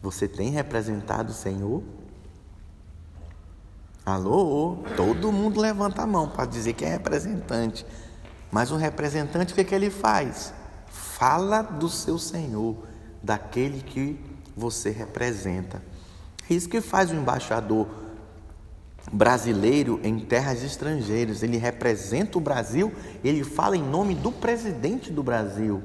você 0.00 0.26
tem 0.26 0.48
representado 0.50 1.32
o 1.32 1.34
Senhor? 1.34 1.82
Alô? 4.06 4.78
Todo 4.96 5.30
mundo 5.30 5.60
levanta 5.60 6.02
a 6.02 6.06
mão 6.06 6.30
para 6.30 6.46
dizer 6.46 6.72
que 6.72 6.84
é 6.84 6.88
representante. 6.88 7.84
Mas 8.50 8.70
o 8.72 8.76
representante, 8.76 9.52
o 9.52 9.54
que, 9.54 9.62
que 9.62 9.74
ele 9.74 9.90
faz? 9.90 10.54
Fala 10.88 11.60
do 11.60 11.90
seu 11.90 12.18
Senhor 12.18 12.74
daquele 13.22 13.82
que 13.82 14.18
você 14.56 14.88
representa. 14.90 15.82
É 16.48 16.54
isso 16.54 16.70
que 16.70 16.80
faz 16.80 17.10
o 17.10 17.14
embaixador 17.14 17.86
brasileiro 19.12 20.00
em 20.02 20.18
terras 20.18 20.62
estrangeiras. 20.62 21.42
Ele 21.42 21.56
representa 21.56 22.38
o 22.38 22.40
Brasil, 22.40 22.92
ele 23.22 23.44
fala 23.44 23.76
em 23.76 23.82
nome 23.82 24.14
do 24.14 24.32
presidente 24.32 25.10
do 25.10 25.22
Brasil. 25.22 25.82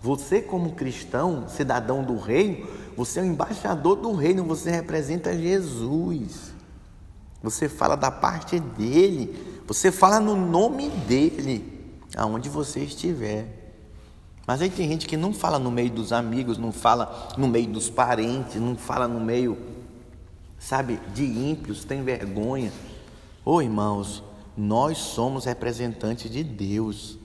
Você, 0.00 0.42
como 0.42 0.72
cristão, 0.72 1.48
cidadão 1.48 2.02
do 2.04 2.18
reino, 2.18 2.66
você 2.96 3.20
é 3.20 3.22
o 3.22 3.26
embaixador 3.26 3.96
do 3.96 4.12
reino, 4.12 4.44
você 4.44 4.70
representa 4.70 5.36
Jesus. 5.36 6.52
Você 7.42 7.68
fala 7.68 7.96
da 7.96 8.10
parte 8.10 8.58
dele, 8.58 9.62
você 9.66 9.90
fala 9.90 10.20
no 10.20 10.36
nome 10.36 10.88
dele, 10.90 11.96
aonde 12.16 12.48
você 12.48 12.80
estiver. 12.80 13.64
Mas 14.46 14.60
aí 14.60 14.68
tem 14.68 14.88
gente 14.88 15.06
que 15.06 15.16
não 15.16 15.32
fala 15.32 15.58
no 15.58 15.70
meio 15.70 15.90
dos 15.90 16.12
amigos, 16.12 16.58
não 16.58 16.70
fala 16.70 17.30
no 17.38 17.48
meio 17.48 17.66
dos 17.66 17.88
parentes, 17.88 18.56
não 18.56 18.76
fala 18.76 19.08
no 19.08 19.20
meio, 19.20 19.56
sabe, 20.58 20.98
de 21.14 21.24
ímpios, 21.24 21.84
tem 21.84 22.02
vergonha. 22.02 22.72
Ô 23.44 23.56
oh, 23.56 23.62
irmãos, 23.62 24.22
nós 24.56 24.98
somos 24.98 25.44
representantes 25.44 26.30
de 26.30 26.42
Deus. 26.42 27.18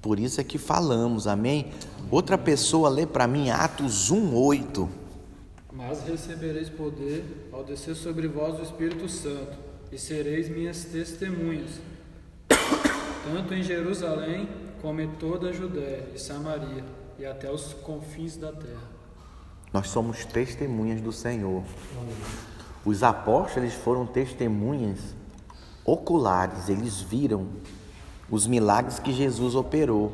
Por 0.00 0.18
isso 0.18 0.40
é 0.40 0.44
que 0.44 0.58
falamos, 0.58 1.26
amém? 1.26 1.72
Outra 2.10 2.38
pessoa 2.38 2.88
lê 2.88 3.06
para 3.06 3.26
mim 3.26 3.50
Atos 3.50 4.10
1:8. 4.10 4.88
Mas 5.72 6.02
recebereis 6.02 6.68
poder 6.68 7.48
ao 7.52 7.64
descer 7.64 7.94
sobre 7.94 8.26
vós 8.26 8.58
o 8.58 8.62
Espírito 8.62 9.08
Santo, 9.08 9.56
e 9.90 9.98
sereis 9.98 10.48
minhas 10.48 10.84
testemunhas, 10.84 11.80
tanto 13.24 13.54
em 13.54 13.62
Jerusalém 13.62 14.48
como 14.82 15.00
em 15.00 15.08
toda 15.14 15.48
a 15.48 15.52
Judéia 15.52 16.08
e 16.14 16.18
Samaria 16.18 16.84
e 17.18 17.24
até 17.24 17.50
os 17.50 17.72
confins 17.74 18.36
da 18.36 18.52
terra. 18.52 18.97
Nós 19.72 19.88
somos 19.88 20.24
testemunhas 20.24 21.00
do 21.00 21.12
Senhor. 21.12 21.62
Os 22.84 23.02
apóstolos 23.02 23.74
foram 23.74 24.06
testemunhas 24.06 24.98
oculares, 25.84 26.68
eles 26.68 27.00
viram 27.00 27.48
os 28.30 28.46
milagres 28.46 28.98
que 28.98 29.12
Jesus 29.12 29.54
operou. 29.54 30.12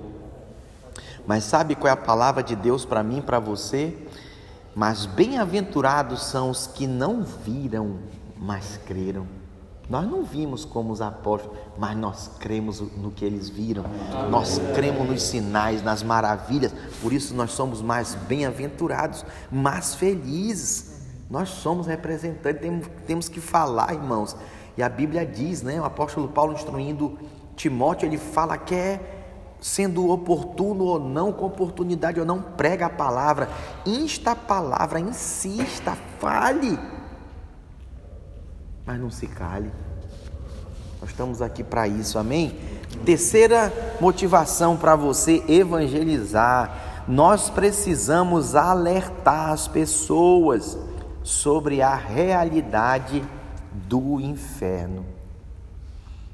Mas 1.26 1.44
sabe 1.44 1.75
qual 1.75 1.88
é 1.88 1.92
a 1.92 1.96
palavra 1.96 2.42
de 2.42 2.54
Deus 2.54 2.84
para 2.84 3.02
mim 3.02 3.23
para 3.23 3.38
você? 3.38 3.96
Mas 4.75 5.06
bem-aventurados 5.06 6.25
são 6.25 6.50
os 6.50 6.66
que 6.66 6.87
não 6.87 7.23
viram, 7.23 7.99
mas 8.37 8.78
creram. 8.84 9.26
Nós 9.88 10.11
não 10.11 10.25
vimos 10.25 10.64
como 10.64 10.93
os 10.93 11.03
apóstolos, 11.03 11.59
mas 11.76 11.97
nós 11.97 12.31
cremos 12.38 12.81
no 12.81 13.11
que 13.11 13.25
eles 13.25 13.49
viram. 13.50 13.85
Nós 14.31 14.59
cremos 14.75 15.07
nos 15.07 15.23
sinais, 15.23 15.83
nas 15.83 16.03
maravilhas. 16.03 16.73
Por 17.03 17.12
isso 17.12 17.35
nós 17.35 17.50
somos 17.50 17.83
mais 17.83 18.14
bem-aventurados, 18.14 19.25
mais 19.53 19.95
felizes. 19.95 20.95
Nós 21.31 21.50
somos 21.50 21.87
representantes, 21.87 22.62
temos, 22.62 22.87
temos 23.07 23.29
que 23.29 23.41
falar, 23.41 23.93
irmãos. 23.93 24.35
E 24.76 24.83
a 24.83 24.88
Bíblia 24.88 25.26
diz, 25.26 25.62
né? 25.62 25.81
O 25.81 25.85
apóstolo 25.85 26.29
Paulo 26.29 26.55
instruindo 26.55 27.19
Timóteo, 27.55 28.07
ele 28.07 28.19
fala 28.19 28.57
que 28.57 28.75
é 28.75 29.21
sendo 29.61 30.11
oportuno 30.11 30.85
ou 30.85 30.99
não, 30.99 31.33
com 31.33 31.47
oportunidade 31.47 32.21
ou 32.21 32.26
não, 32.26 32.41
prega 32.41 32.87
a 32.87 32.91
palavra, 32.91 33.49
insta 33.87 34.33
a 34.33 34.37
palavra, 34.37 35.00
insista, 35.00 35.97
fale 36.19 36.79
mas 38.87 39.00
não 39.00 39.11
se 39.11 39.26
cale. 39.26 39.71
Nós 41.00 41.11
estamos 41.11 41.43
aqui 41.43 41.62
para 41.62 41.87
isso, 41.87 42.19
amém? 42.19 42.59
Terceira 43.05 43.73
motivação 44.00 44.76
para 44.76 44.97
você 44.97 45.43
evangelizar. 45.49 47.05
Nós 47.07 47.50
precisamos 47.50 48.55
alertar 48.55 49.50
as 49.50 49.69
pessoas 49.69 50.79
sobre 51.23 51.83
a 51.83 51.95
realidade 51.95 53.23
do 53.73 54.21
inferno. 54.21 55.05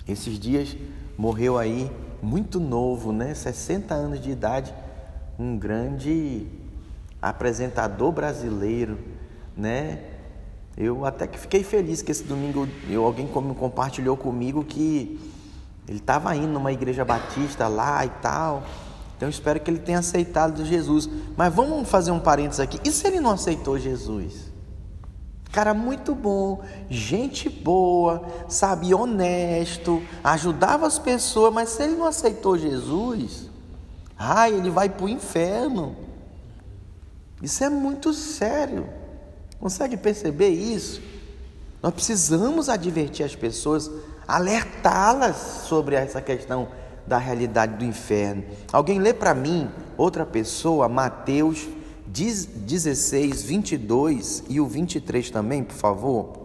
Esses 0.06 0.38
dias 0.38 0.76
morreu 1.16 1.58
aí, 1.58 1.90
muito 2.22 2.60
novo, 2.60 3.12
né? 3.12 3.34
60 3.34 3.94
anos 3.94 4.20
de 4.20 4.30
idade, 4.30 4.74
um 5.38 5.58
grande 5.58 6.46
apresentador 7.20 8.12
brasileiro, 8.12 8.98
né? 9.56 10.09
Eu 10.76 11.04
até 11.04 11.26
que 11.26 11.38
fiquei 11.38 11.62
feliz 11.62 12.02
que 12.02 12.10
esse 12.10 12.24
domingo 12.24 12.68
eu, 12.88 13.04
alguém 13.04 13.26
compartilhou 13.26 14.16
comigo 14.16 14.64
que 14.64 15.18
ele 15.86 15.98
estava 15.98 16.34
indo 16.36 16.48
numa 16.48 16.72
igreja 16.72 17.04
batista 17.04 17.68
lá 17.68 18.04
e 18.04 18.10
tal. 18.22 18.62
Então 19.16 19.28
eu 19.28 19.30
espero 19.30 19.60
que 19.60 19.70
ele 19.70 19.80
tenha 19.80 19.98
aceitado 19.98 20.64
Jesus. 20.64 21.08
Mas 21.36 21.52
vamos 21.54 21.88
fazer 21.88 22.10
um 22.10 22.20
parênteses 22.20 22.60
aqui. 22.60 22.80
E 22.84 22.90
se 22.90 23.06
ele 23.06 23.20
não 23.20 23.32
aceitou 23.32 23.78
Jesus? 23.78 24.50
Cara 25.52 25.74
muito 25.74 26.14
bom, 26.14 26.62
gente 26.88 27.48
boa, 27.48 28.24
sabe, 28.48 28.94
honesto, 28.94 30.00
ajudava 30.22 30.86
as 30.86 30.96
pessoas, 30.96 31.52
mas 31.52 31.70
se 31.70 31.82
ele 31.82 31.96
não 31.96 32.06
aceitou 32.06 32.56
Jesus, 32.56 33.50
ai, 34.16 34.54
ele 34.54 34.70
vai 34.70 34.88
para 34.88 35.06
o 35.06 35.08
inferno. 35.08 35.96
Isso 37.42 37.64
é 37.64 37.68
muito 37.68 38.14
sério. 38.14 38.88
Consegue 39.60 39.96
perceber 39.96 40.48
isso? 40.48 41.02
Nós 41.82 41.92
precisamos 41.92 42.68
advertir 42.70 43.24
as 43.24 43.36
pessoas, 43.36 43.90
alertá-las 44.26 45.36
sobre 45.68 45.94
essa 45.94 46.22
questão 46.22 46.68
da 47.06 47.18
realidade 47.18 47.76
do 47.76 47.84
inferno. 47.84 48.44
Alguém 48.72 48.98
lê 48.98 49.12
para 49.12 49.34
mim, 49.34 49.70
outra 49.98 50.24
pessoa, 50.24 50.88
Mateus 50.88 51.68
16, 52.06 53.42
22 53.42 54.44
e 54.48 54.60
o 54.60 54.66
23 54.66 55.30
também, 55.30 55.62
por 55.62 55.76
favor. 55.76 56.40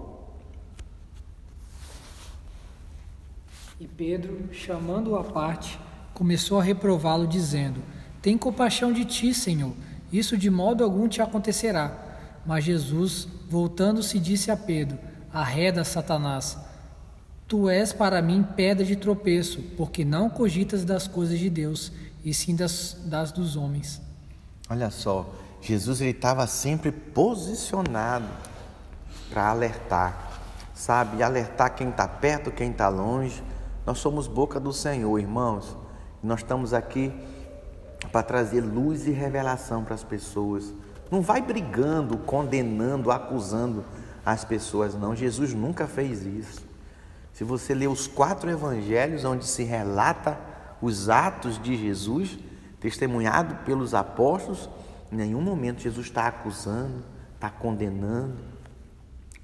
E 3.79 3.87
Pedro, 3.87 4.49
chamando-o 4.51 5.17
à 5.17 5.23
parte, 5.23 5.79
começou 6.13 6.59
a 6.59 6.63
reprová-lo, 6.63 7.27
dizendo: 7.27 7.81
Tem 8.21 8.37
compaixão 8.37 8.93
de 8.93 9.03
ti, 9.05 9.33
Senhor, 9.33 9.73
isso 10.13 10.37
de 10.37 10.49
modo 10.49 10.83
algum 10.83 11.07
te 11.07 11.21
acontecerá. 11.21 12.04
Mas 12.45 12.63
Jesus, 12.63 13.27
voltando-se, 13.49 14.19
disse 14.19 14.51
a 14.51 14.57
Pedro: 14.57 14.97
Arreda, 15.33 15.83
Satanás. 15.83 16.57
Tu 17.47 17.69
és 17.69 17.93
para 17.93 18.21
mim 18.21 18.43
pedra 18.55 18.83
de 18.83 18.95
tropeço, 18.95 19.61
porque 19.77 20.03
não 20.03 20.29
cogitas 20.29 20.83
das 20.83 21.07
coisas 21.07 21.37
de 21.37 21.49
Deus, 21.49 21.91
e 22.23 22.33
sim 22.33 22.55
das, 22.55 22.97
das 23.05 23.31
dos 23.31 23.55
homens. 23.55 24.01
Olha 24.67 24.89
só, 24.89 25.29
Jesus 25.61 26.01
estava 26.01 26.47
sempre 26.47 26.91
posicionado 26.91 28.25
para 29.29 29.49
alertar, 29.49 30.41
sabe? 30.73 31.21
Alertar 31.21 31.75
quem 31.75 31.89
está 31.89 32.07
perto, 32.07 32.51
quem 32.51 32.71
está 32.71 32.87
longe. 32.87 33.43
Nós 33.85 33.99
somos 33.99 34.27
boca 34.27 34.59
do 34.59 34.73
Senhor, 34.73 35.19
irmãos. 35.19 35.77
Nós 36.23 36.39
estamos 36.39 36.73
aqui 36.73 37.13
para 38.11 38.23
trazer 38.23 38.61
luz 38.61 39.05
e 39.05 39.11
revelação 39.11 39.83
para 39.83 39.93
as 39.93 40.03
pessoas. 40.03 40.73
Não 41.15 41.21
vai 41.21 41.41
brigando, 41.41 42.17
condenando, 42.17 43.09
acusando 43.09 43.85
as 44.25 44.43
pessoas, 44.43 44.95
não. 44.95 45.15
Jesus 45.15 45.53
nunca 45.53 45.87
fez 45.87 46.25
isso. 46.25 46.61
Se 47.31 47.41
você 47.41 47.73
ler 47.73 47.87
os 47.87 48.05
quatro 48.05 48.49
evangelhos 48.49 49.23
onde 49.23 49.45
se 49.45 49.63
relata 49.63 50.37
os 50.81 51.07
atos 51.07 51.57
de 51.57 51.77
Jesus, 51.77 52.37
testemunhado 52.81 53.63
pelos 53.63 53.93
apóstolos, 53.93 54.69
em 55.09 55.15
nenhum 55.15 55.39
momento 55.39 55.79
Jesus 55.79 56.07
está 56.07 56.27
acusando, 56.27 57.01
está 57.33 57.49
condenando. 57.49 58.35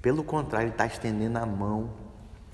Pelo 0.02 0.22
contrário, 0.22 0.66
ele 0.66 0.74
está 0.74 0.84
estendendo 0.84 1.38
a 1.38 1.46
mão, 1.46 1.88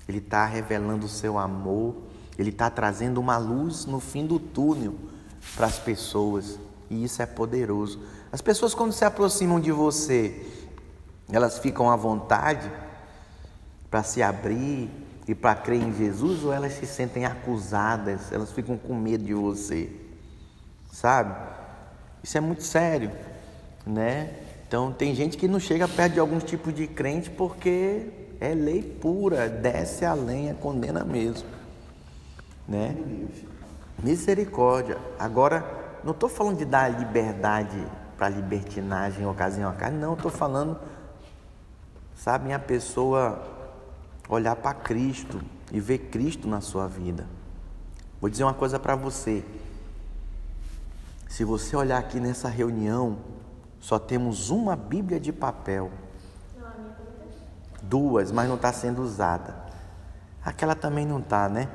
ele 0.07 0.19
está 0.19 0.45
revelando 0.45 1.07
o 1.07 1.09
seu 1.09 1.37
amor, 1.37 1.93
ele 2.37 2.51
está 2.51 2.69
trazendo 2.69 3.19
uma 3.19 3.35
luz 3.35 3.85
no 3.85 3.99
fim 3.99 4.25
do 4.25 4.39
túnel 4.39 4.95
para 5.57 5.65
as 5.65 5.77
pessoas. 5.77 6.57
E 6.89 7.03
isso 7.03 7.21
é 7.21 7.25
poderoso. 7.25 7.99
As 8.31 8.41
pessoas, 8.41 8.75
quando 8.75 8.91
se 8.91 9.03
aproximam 9.03 9.59
de 9.59 9.71
você, 9.71 10.45
elas 11.31 11.57
ficam 11.57 11.89
à 11.89 11.95
vontade 11.95 12.71
para 13.89 14.03
se 14.03 14.21
abrir 14.21 14.89
e 15.27 15.33
para 15.33 15.55
crer 15.55 15.81
em 15.81 15.93
Jesus 15.93 16.43
ou 16.43 16.53
elas 16.53 16.73
se 16.73 16.85
sentem 16.85 17.25
acusadas, 17.25 18.31
elas 18.31 18.51
ficam 18.51 18.77
com 18.77 18.93
medo 18.93 19.23
de 19.23 19.33
você, 19.33 19.89
sabe? 20.91 21.35
Isso 22.23 22.37
é 22.37 22.41
muito 22.41 22.63
sério, 22.63 23.11
né? 23.85 24.33
Então 24.67 24.91
tem 24.91 25.15
gente 25.15 25.35
que 25.35 25.47
não 25.47 25.59
chega 25.59 25.87
perto 25.87 26.13
de 26.13 26.19
alguns 26.19 26.43
tipos 26.43 26.73
de 26.73 26.85
crente 26.85 27.31
porque 27.31 28.09
é 28.39 28.53
lei 28.53 28.83
pura, 28.83 29.49
desce 29.49 30.05
a 30.05 30.13
lenha, 30.13 30.53
condena 30.53 31.03
mesmo, 31.03 31.47
né? 32.67 32.95
Misericórdia. 34.03 34.97
Agora, 35.17 35.65
não 36.03 36.11
estou 36.11 36.29
falando 36.29 36.57
de 36.57 36.65
dar 36.65 36.87
liberdade 36.87 37.77
para 38.19 38.27
libertinagem, 38.27 39.25
ocasião 39.25 39.69
a 39.69 39.73
carne, 39.73 39.97
não, 39.97 40.13
estou 40.13 40.29
falando, 40.29 40.77
sabe, 42.17 42.51
a 42.51 42.59
pessoa 42.59 43.41
olhar 44.27 44.57
para 44.57 44.73
Cristo 44.73 45.41
e 45.71 45.79
ver 45.79 45.99
Cristo 46.09 46.45
na 46.45 46.59
sua 46.59 46.85
vida. 46.85 47.25
Vou 48.19 48.29
dizer 48.29 48.43
uma 48.43 48.53
coisa 48.53 48.77
para 48.77 48.93
você. 48.93 49.45
Se 51.29 51.45
você 51.45 51.77
olhar 51.77 51.97
aqui 51.97 52.19
nessa 52.19 52.49
reunião, 52.49 53.19
só 53.79 53.97
temos 53.97 54.49
uma 54.49 54.75
Bíblia 54.75 55.17
de 55.17 55.31
papel. 55.31 55.89
Duas, 57.81 58.33
mas 58.33 58.49
não 58.49 58.55
está 58.55 58.73
sendo 58.73 59.01
usada. 59.01 59.55
Aquela 60.43 60.75
também 60.75 61.05
não 61.05 61.19
está, 61.19 61.47
né? 61.47 61.69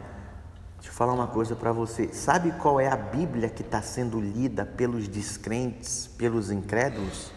Deixa 0.85 0.92
eu 0.92 0.99
falar 0.99 1.14
uma 1.14 1.27
coisa 1.27 1.57
para 1.57 1.73
você. 1.73 2.12
Sabe 2.12 2.53
qual 2.53 2.79
é 2.79 2.88
a 2.88 2.97
Bíblia 2.97 3.49
que 3.49 3.62
está 3.62 3.81
sendo 3.81 4.20
lida 4.20 4.66
pelos 4.66 5.09
descrentes, 5.09 6.07
pelos 6.07 6.51
incrédulos? 6.51 7.33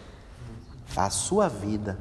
A 0.94 1.08
sua 1.08 1.48
vida. 1.48 1.98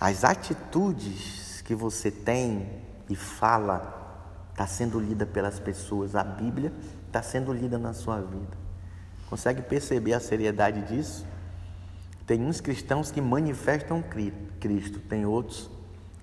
As 0.00 0.24
atitudes 0.24 1.60
que 1.60 1.74
você 1.74 2.10
tem 2.10 2.80
e 3.10 3.14
fala 3.14 4.46
está 4.50 4.66
sendo 4.66 4.98
lida 4.98 5.26
pelas 5.26 5.60
pessoas. 5.60 6.14
A 6.14 6.24
Bíblia 6.24 6.72
está 7.06 7.22
sendo 7.22 7.52
lida 7.52 7.76
na 7.76 7.92
sua 7.92 8.18
vida. 8.18 8.56
Consegue 9.28 9.60
perceber 9.60 10.14
a 10.14 10.20
seriedade 10.20 10.80
disso? 10.86 11.26
Tem 12.26 12.40
uns 12.40 12.62
cristãos 12.62 13.10
que 13.10 13.20
manifestam 13.20 14.02
Cristo, 14.58 15.00
tem 15.00 15.26
outros 15.26 15.70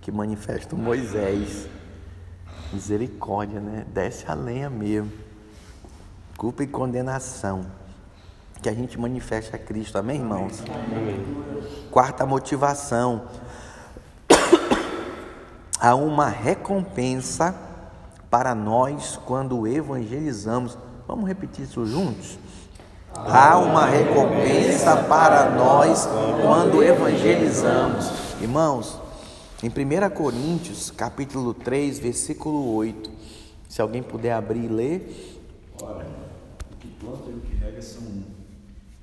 que 0.01 0.11
manifestam 0.11 0.75
Moisés. 0.75 1.69
Misericórdia, 2.73 3.59
né? 3.59 3.85
Desce 3.93 4.25
a 4.27 4.33
lenha 4.33 4.69
mesmo. 4.69 5.11
Culpa 6.37 6.63
e 6.63 6.67
condenação. 6.67 7.65
Que 8.61 8.69
a 8.69 8.73
gente 8.73 8.99
manifeste 8.99 9.55
a 9.55 9.59
Cristo, 9.59 9.97
amém, 9.97 10.17
irmãos? 10.17 10.63
Amém. 10.67 11.23
Quarta 11.91 12.25
motivação. 12.25 13.23
Há 15.79 15.95
uma 15.95 16.27
recompensa 16.27 17.55
para 18.29 18.55
nós 18.55 19.19
quando 19.25 19.67
evangelizamos. 19.67 20.77
Vamos 21.07 21.27
repetir 21.27 21.65
isso 21.65 21.85
juntos? 21.85 22.37
Há 23.15 23.57
uma 23.57 23.85
recompensa 23.85 24.97
para 24.97 25.49
nós 25.51 26.07
quando 26.41 26.83
evangelizamos. 26.83 28.11
Irmãos, 28.41 28.99
em 29.65 29.69
1 29.69 30.09
Coríntios, 30.11 30.91
capítulo 30.91 31.51
3, 31.51 31.97
versículo 31.97 32.75
8, 32.75 33.09
se 33.67 33.81
alguém 33.81 34.03
puder 34.03 34.33
abrir 34.33 34.65
e 34.65 34.67
ler. 34.67 35.41
Ora, 35.81 36.05
o 36.71 36.75
que 36.75 36.87
planta 36.87 37.31
e 37.31 37.33
o 37.33 37.39
que 37.39 37.55
rega 37.55 37.81
são 37.81 38.03
um, 38.03 38.23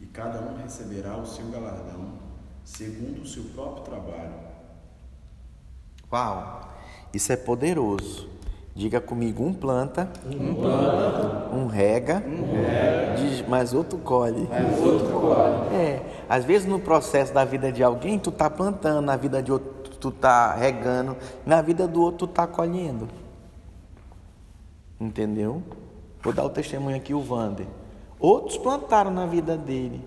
e 0.01 0.07
cada 0.07 0.40
um 0.40 0.62
receberá 0.62 1.16
o 1.16 1.27
seu 1.27 1.46
galardão, 1.46 2.12
segundo 2.64 3.22
o 3.22 3.27
seu 3.27 3.42
próprio 3.46 3.83
trabalho. 3.83 4.35
Uau, 6.12 6.72
isso 7.12 7.33
é 7.33 7.37
poderoso. 7.37 8.29
Diga 8.72 9.01
comigo, 9.01 9.44
um 9.44 9.53
planta, 9.53 10.09
um, 10.25 10.55
planta, 10.55 11.57
um 11.57 11.66
rega, 11.66 12.22
um 12.25 12.55
rega 12.55 12.92
diz, 13.16 13.44
mas 13.48 13.75
outro 13.75 13.98
colhe. 13.98 14.48
Mas 14.48 14.79
outro 14.81 15.20
colhe. 15.20 15.75
É, 15.75 16.03
às 16.29 16.44
vezes 16.44 16.68
no 16.68 16.79
processo 16.79 17.35
da 17.35 17.44
vida 17.44 17.72
de 17.72 17.83
alguém 17.83 18.18
tu 18.18 18.31
tá 18.31 18.48
plantando, 18.48 19.05
na 19.05 19.16
vida 19.16 19.42
de 19.42 19.53
outro 19.53 19.82
tu 20.03 20.11
tá 20.11 20.53
regando, 20.55 21.17
na 21.47 21.62
vida 21.62 21.87
do 21.87 22.03
outro 22.03 22.27
tu 22.27 22.33
tá 22.33 22.47
colhendo. 22.47 23.09
Entendeu? 25.01 25.62
Vou 26.23 26.33
dar 26.33 26.45
o 26.45 26.51
testemunho 26.51 26.97
aqui 26.97 27.15
o 27.15 27.21
Vander. 27.21 27.67
Outros 28.19 28.59
plantaram 28.59 29.11
na 29.11 29.27
vida 29.27 29.57
dele, 29.57 30.05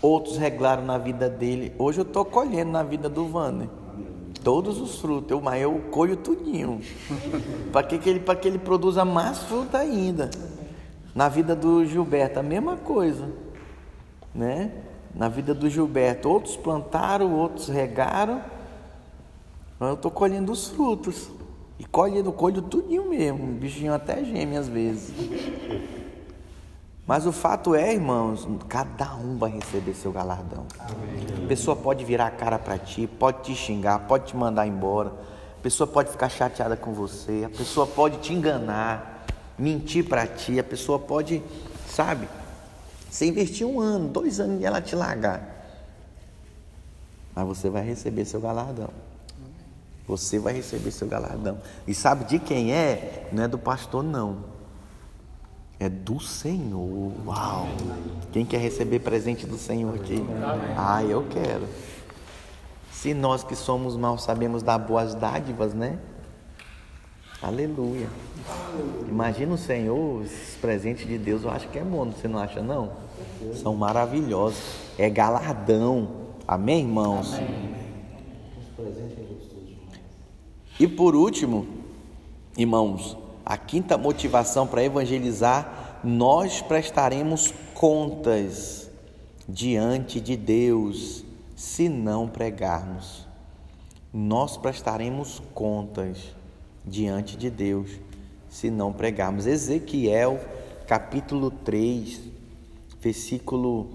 outros 0.00 0.36
reglaram 0.36 0.84
na 0.84 0.98
vida 0.98 1.28
dele. 1.28 1.74
Hoje 1.78 2.00
eu 2.00 2.04
tô 2.04 2.24
colhendo 2.24 2.70
na 2.70 2.82
vida 2.82 3.08
do 3.08 3.26
Vander 3.26 3.68
todos 4.42 4.80
os 4.80 5.00
frutos, 5.00 5.30
eu, 5.30 5.40
mas 5.40 5.62
eu 5.62 5.78
colho 5.90 6.16
tudinho. 6.16 6.80
para 7.72 7.86
que, 7.86 7.98
que, 7.98 8.10
ele, 8.10 8.20
que 8.20 8.48
ele 8.48 8.58
produza 8.58 9.04
mais 9.04 9.38
fruta 9.38 9.78
ainda. 9.78 10.30
Na 11.14 11.28
vida 11.28 11.54
do 11.54 11.84
Gilberto, 11.84 12.38
a 12.38 12.42
mesma 12.42 12.76
coisa. 12.76 13.30
Né? 14.34 14.72
Na 15.14 15.28
vida 15.28 15.54
do 15.54 15.68
Gilberto, 15.68 16.28
outros 16.28 16.56
plantaram, 16.56 17.34
outros 17.34 17.68
regaram. 17.68 18.42
Eu 19.80 19.94
estou 19.94 20.10
colhendo 20.10 20.52
os 20.52 20.68
frutos. 20.68 21.30
E 21.78 21.84
colhendo, 21.84 22.32
colho 22.32 22.62
tudinho 22.62 23.08
mesmo. 23.08 23.42
O 23.42 23.54
bichinho 23.54 23.92
até 23.92 24.24
geme 24.24 24.56
às 24.56 24.68
vezes. 24.68 25.12
Mas 27.04 27.26
o 27.26 27.32
fato 27.32 27.74
é, 27.74 27.92
irmãos, 27.92 28.46
cada 28.68 29.16
um 29.16 29.36
vai 29.36 29.50
receber 29.50 29.92
seu 29.94 30.12
galardão. 30.12 30.64
A 31.44 31.48
pessoa 31.48 31.74
pode 31.74 32.04
virar 32.04 32.28
a 32.28 32.30
cara 32.30 32.58
para 32.58 32.78
ti, 32.78 33.06
pode 33.06 33.42
te 33.42 33.54
xingar, 33.54 34.06
pode 34.06 34.26
te 34.26 34.36
mandar 34.36 34.66
embora. 34.66 35.12
A 35.58 35.62
pessoa 35.62 35.86
pode 35.86 36.10
ficar 36.10 36.28
chateada 36.28 36.76
com 36.76 36.92
você, 36.92 37.42
a 37.44 37.50
pessoa 37.50 37.86
pode 37.86 38.18
te 38.18 38.32
enganar, 38.32 39.26
mentir 39.58 40.08
para 40.08 40.26
ti, 40.26 40.58
a 40.58 40.64
pessoa 40.64 40.98
pode, 40.98 41.42
sabe, 41.88 42.28
você 43.10 43.26
investir 43.26 43.66
um 43.66 43.80
ano, 43.80 44.08
dois 44.08 44.40
anos 44.40 44.60
e 44.60 44.64
ela 44.64 44.80
te 44.80 44.94
largar. 44.94 45.66
Mas 47.34 47.46
você 47.46 47.68
vai 47.68 47.84
receber 47.84 48.24
seu 48.24 48.40
galardão. 48.40 48.90
Você 50.16 50.38
vai 50.38 50.52
receber 50.52 50.90
seu 50.90 51.08
galardão. 51.08 51.58
E 51.86 51.94
sabe 51.94 52.24
de 52.24 52.38
quem 52.38 52.72
é? 52.72 53.28
Não 53.32 53.44
é 53.44 53.48
do 53.48 53.58
pastor, 53.58 54.02
não. 54.02 54.44
É 55.80 55.88
do 55.88 56.20
Senhor. 56.20 57.12
Uau! 57.26 57.66
Quem 58.30 58.44
quer 58.44 58.58
receber 58.58 58.98
presente 59.00 59.46
do 59.46 59.56
Senhor 59.56 59.94
aqui? 59.94 60.22
Ah, 60.76 61.02
eu 61.02 61.26
quero. 61.30 61.66
Se 62.92 63.14
nós 63.14 63.42
que 63.42 63.56
somos 63.56 63.96
maus 63.96 64.22
sabemos 64.22 64.62
dar 64.62 64.78
boas 64.78 65.14
dádivas, 65.14 65.72
né? 65.74 65.98
Aleluia. 67.42 68.06
Imagina 69.08 69.54
o 69.54 69.58
Senhor, 69.58 70.22
esses 70.24 70.54
presentes 70.56 71.06
de 71.08 71.18
Deus, 71.18 71.42
eu 71.42 71.50
acho 71.50 71.68
que 71.68 71.78
é 71.78 71.82
bom, 71.82 72.08
você 72.10 72.28
não 72.28 72.38
acha 72.38 72.62
não? 72.62 72.92
São 73.54 73.74
maravilhosos. 73.74 74.62
É 74.96 75.10
galardão. 75.10 76.08
Amém, 76.46 76.82
irmãos? 76.82 77.34
E 80.78 80.86
por 80.88 81.14
último, 81.14 81.66
irmãos, 82.56 83.16
a 83.44 83.56
quinta 83.56 83.98
motivação 83.98 84.66
para 84.66 84.84
evangelizar, 84.84 86.00
nós 86.02 86.62
prestaremos 86.62 87.52
contas 87.74 88.90
diante 89.48 90.20
de 90.20 90.36
Deus 90.36 91.24
se 91.56 91.88
não 91.88 92.28
pregarmos. 92.28 93.26
Nós 94.12 94.56
prestaremos 94.56 95.42
contas 95.54 96.18
diante 96.84 97.36
de 97.36 97.50
Deus 97.50 97.90
se 98.48 98.70
não 98.70 98.92
pregarmos. 98.92 99.46
Ezequiel, 99.46 100.40
capítulo 100.86 101.50
3, 101.50 102.20
versículo 103.00 103.88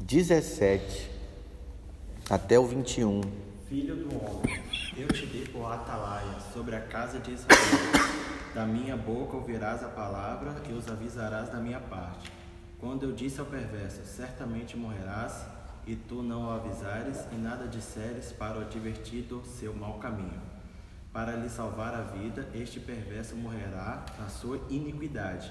17 0.00 1.10
até 2.28 2.58
o 2.58 2.64
21. 2.64 3.20
Filho 3.68 3.96
do 3.96 4.08
homem, 4.16 4.69
eu 4.96 5.06
te 5.08 5.24
dei 5.26 5.46
por 5.46 5.70
atalaia 5.70 6.40
sobre 6.52 6.74
a 6.74 6.80
casa 6.80 7.18
de 7.20 7.32
Israel. 7.32 7.58
Da 8.54 8.66
minha 8.66 8.96
boca 8.96 9.36
ouvirás 9.36 9.84
a 9.84 9.88
palavra 9.88 10.60
e 10.68 10.72
os 10.72 10.88
avisarás 10.88 11.48
da 11.48 11.58
minha 11.58 11.78
parte. 11.78 12.32
Quando 12.78 13.04
eu 13.04 13.12
disse 13.12 13.38
ao 13.38 13.46
perverso, 13.46 14.04
certamente 14.04 14.76
morrerás, 14.76 15.46
e 15.86 15.94
tu 15.96 16.22
não 16.22 16.46
o 16.46 16.50
avisares 16.50 17.24
e 17.32 17.36
nada 17.36 17.66
disseres 17.66 18.32
para 18.32 18.58
o 18.58 18.62
advertir 18.62 19.22
do 19.22 19.44
seu 19.44 19.74
mau 19.74 19.98
caminho. 19.98 20.40
Para 21.12 21.36
lhe 21.36 21.48
salvar 21.48 21.94
a 21.94 22.02
vida, 22.02 22.48
este 22.54 22.78
perverso 22.78 23.34
morrerá 23.36 24.04
na 24.18 24.28
sua 24.28 24.60
iniquidade, 24.68 25.50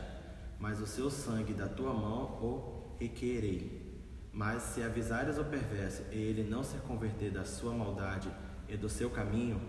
mas 0.60 0.80
o 0.80 0.88
seu 0.88 1.10
sangue 1.10 1.54
da 1.54 1.68
tua 1.68 1.94
mão 1.94 2.24
o 2.42 2.96
requerei. 3.00 3.88
Mas 4.32 4.62
se 4.62 4.84
avisares 4.84 5.38
o 5.38 5.44
perverso 5.44 6.04
e 6.12 6.18
ele 6.18 6.44
não 6.44 6.64
se 6.64 6.78
converter 6.80 7.32
da 7.32 7.44
sua 7.44 7.74
maldade 7.74 8.30
e 8.70 8.78
do 8.78 8.88
seu 8.88 9.10
caminho, 9.10 9.60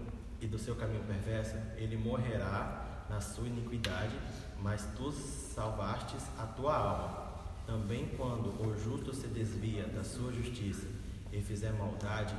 e 0.41 0.47
do 0.47 0.59
seu 0.59 0.75
caminho 0.75 1.03
perverso, 1.05 1.57
ele 1.77 1.97
morrerá 1.97 3.05
na 3.09 3.21
sua 3.21 3.47
iniquidade, 3.47 4.17
mas 4.63 4.87
tu 4.97 5.11
salvastes 5.11 6.25
a 6.39 6.47
tua 6.47 6.77
alma. 6.77 7.31
Também 7.67 8.09
quando 8.17 8.49
o 8.61 8.77
justo 8.79 9.15
se 9.15 9.27
desvia 9.29 9.85
da 9.85 10.03
sua 10.03 10.33
justiça 10.33 10.87
e 11.33 11.41
fizer 11.41 11.73
maldade, 11.73 12.35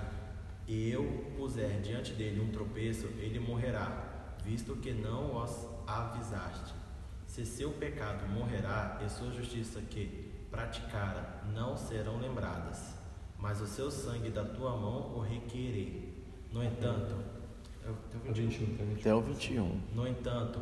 e 0.67 0.89
eu 0.89 1.33
puser 1.35 1.81
diante 1.81 2.13
dele 2.13 2.39
um 2.39 2.51
tropeço, 2.51 3.07
ele 3.17 3.39
morrerá, 3.39 4.35
visto 4.43 4.75
que 4.77 4.93
não 4.93 5.41
os 5.41 5.67
avisaste. 5.87 6.73
Se 7.27 7.45
seu 7.45 7.71
pecado 7.71 8.27
morrerá 8.27 9.01
e 9.05 9.09
sua 9.09 9.31
justiça 9.31 9.81
que 9.81 10.31
praticara 10.49 11.41
não 11.53 11.77
serão 11.77 12.19
lembradas, 12.19 12.93
mas 13.37 13.61
o 13.61 13.67
seu 13.67 13.89
sangue 13.89 14.29
da 14.29 14.43
tua 14.43 14.75
mão 14.75 15.15
o 15.15 15.19
requerei. 15.21 16.10
No 16.51 16.63
entanto, 16.63 17.15
Até 18.99 19.13
o 19.13 19.21
21. 19.21 19.79
no 19.95 20.07
entanto, 20.07 20.59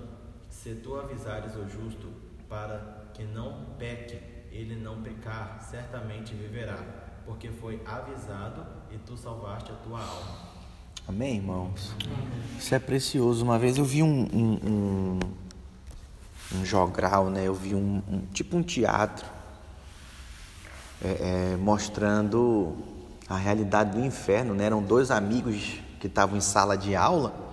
se 0.49 0.75
tu 0.75 0.95
avisares 0.95 1.55
o 1.55 1.67
justo 1.67 2.07
para 2.47 3.05
que 3.13 3.23
não 3.23 3.65
peque, 3.77 4.19
ele 4.51 4.75
não 4.75 5.01
pecar, 5.01 5.59
certamente 5.69 6.33
viverá, 6.33 6.77
porque 7.25 7.49
foi 7.49 7.81
avisado 7.85 8.65
e 8.91 8.97
tu 8.99 9.17
salvaste 9.17 9.71
a 9.71 9.75
tua 9.75 9.99
alma. 9.99 10.49
Amém, 11.07 11.37
irmãos? 11.37 11.93
Isso 12.57 12.73
é 12.75 12.79
precioso. 12.79 13.43
Uma 13.43 13.57
vez 13.57 13.77
eu 13.77 13.83
vi 13.85 14.03
um, 14.03 14.27
um, 14.31 14.59
um, 14.63 15.19
um 16.55 16.65
jogral, 16.65 17.29
né? 17.29 17.43
Eu 17.47 17.53
vi 17.55 17.73
um, 17.73 18.01
um- 18.07 18.21
tipo 18.31 18.55
um 18.55 18.61
teatro 18.63 19.25
é, 21.03 21.53
é, 21.53 21.57
mostrando 21.57 22.75
a 23.29 23.37
realidade 23.37 23.91
do 23.91 24.03
inferno, 24.03 24.55
né? 24.55 24.65
Eram 24.65 24.81
dois 24.81 25.11
amigos 25.11 25.79
que 25.99 26.07
estavam 26.07 26.35
em 26.35 26.41
sala 26.41 26.75
de 26.75 26.95
aula 26.95 27.47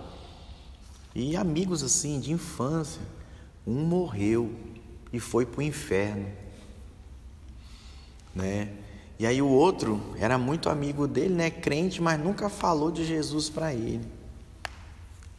e 1.15 1.37
amigos 1.37 1.83
assim 1.83 2.19
de 2.19 2.33
infância. 2.33 3.03
Um 3.67 3.85
morreu 3.85 4.51
e 5.13 5.21
foi 5.21 5.45
para 5.45 5.61
o 5.61 5.63
inferno, 5.63 6.27
né? 8.35 8.71
E 9.19 9.27
aí 9.27 9.41
o 9.43 9.49
outro 9.49 10.15
era 10.19 10.39
muito 10.39 10.69
amigo 10.69 11.07
dele, 11.07 11.35
né? 11.35 11.51
Crente, 11.51 12.01
mas 12.01 12.19
nunca 12.19 12.49
falou 12.49 12.91
de 12.91 13.05
Jesus 13.05 13.51
para 13.51 13.75
ele. 13.75 14.07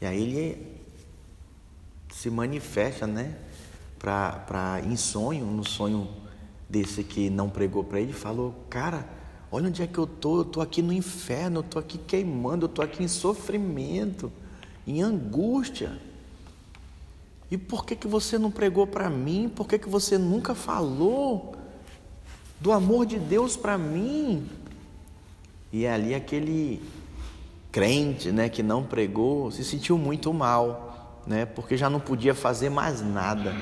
E 0.01 0.05
aí 0.05 0.21
ele 0.21 0.77
se 2.11 2.29
manifesta, 2.29 3.07
né? 3.07 3.35
Pra, 3.97 4.31
pra, 4.31 4.81
em 4.83 4.95
sonho, 4.95 5.45
no 5.45 5.63
sonho 5.63 6.07
desse 6.69 7.03
que 7.03 7.29
não 7.29 7.49
pregou 7.49 7.83
para 7.83 7.99
ele, 7.99 8.13
falou: 8.13 8.53
Cara, 8.69 9.16
olha 9.51 9.67
onde 9.67 9.81
é 9.81 9.87
que 9.87 9.97
eu 9.97 10.07
tô. 10.07 10.39
Eu 10.39 10.45
tô 10.45 10.61
aqui 10.61 10.81
no 10.81 10.93
inferno, 10.93 11.59
eu 11.59 11.63
tô 11.63 11.79
aqui 11.79 11.97
queimando, 11.97 12.65
eu 12.65 12.69
tô 12.69 12.81
aqui 12.81 13.03
em 13.03 13.07
sofrimento, 13.07 14.31
em 14.85 15.01
angústia. 15.01 15.99
E 17.49 17.57
por 17.57 17.85
que, 17.85 17.95
que 17.95 18.07
você 18.07 18.37
não 18.37 18.51
pregou 18.51 18.85
para 18.85 19.09
mim? 19.09 19.49
Por 19.53 19.67
que, 19.67 19.79
que 19.79 19.87
você 19.87 20.17
nunca 20.17 20.53
falou 20.53 21.55
do 22.59 22.71
amor 22.71 23.05
de 23.05 23.17
Deus 23.17 23.55
para 23.55 23.77
mim? 23.77 24.47
E 25.71 25.85
é 25.85 25.93
ali 25.93 26.13
aquele 26.13 26.81
crente, 27.71 28.31
né, 28.31 28.49
que 28.49 28.63
não 28.63 28.83
pregou, 28.83 29.51
se 29.51 29.63
sentiu 29.63 29.97
muito 29.97 30.33
mal, 30.33 31.21
né, 31.27 31.45
porque 31.45 31.77
já 31.77 31.89
não 31.89 31.99
podia 31.99 32.33
fazer 32.33 32.69
mais 32.69 33.01
nada. 33.01 33.55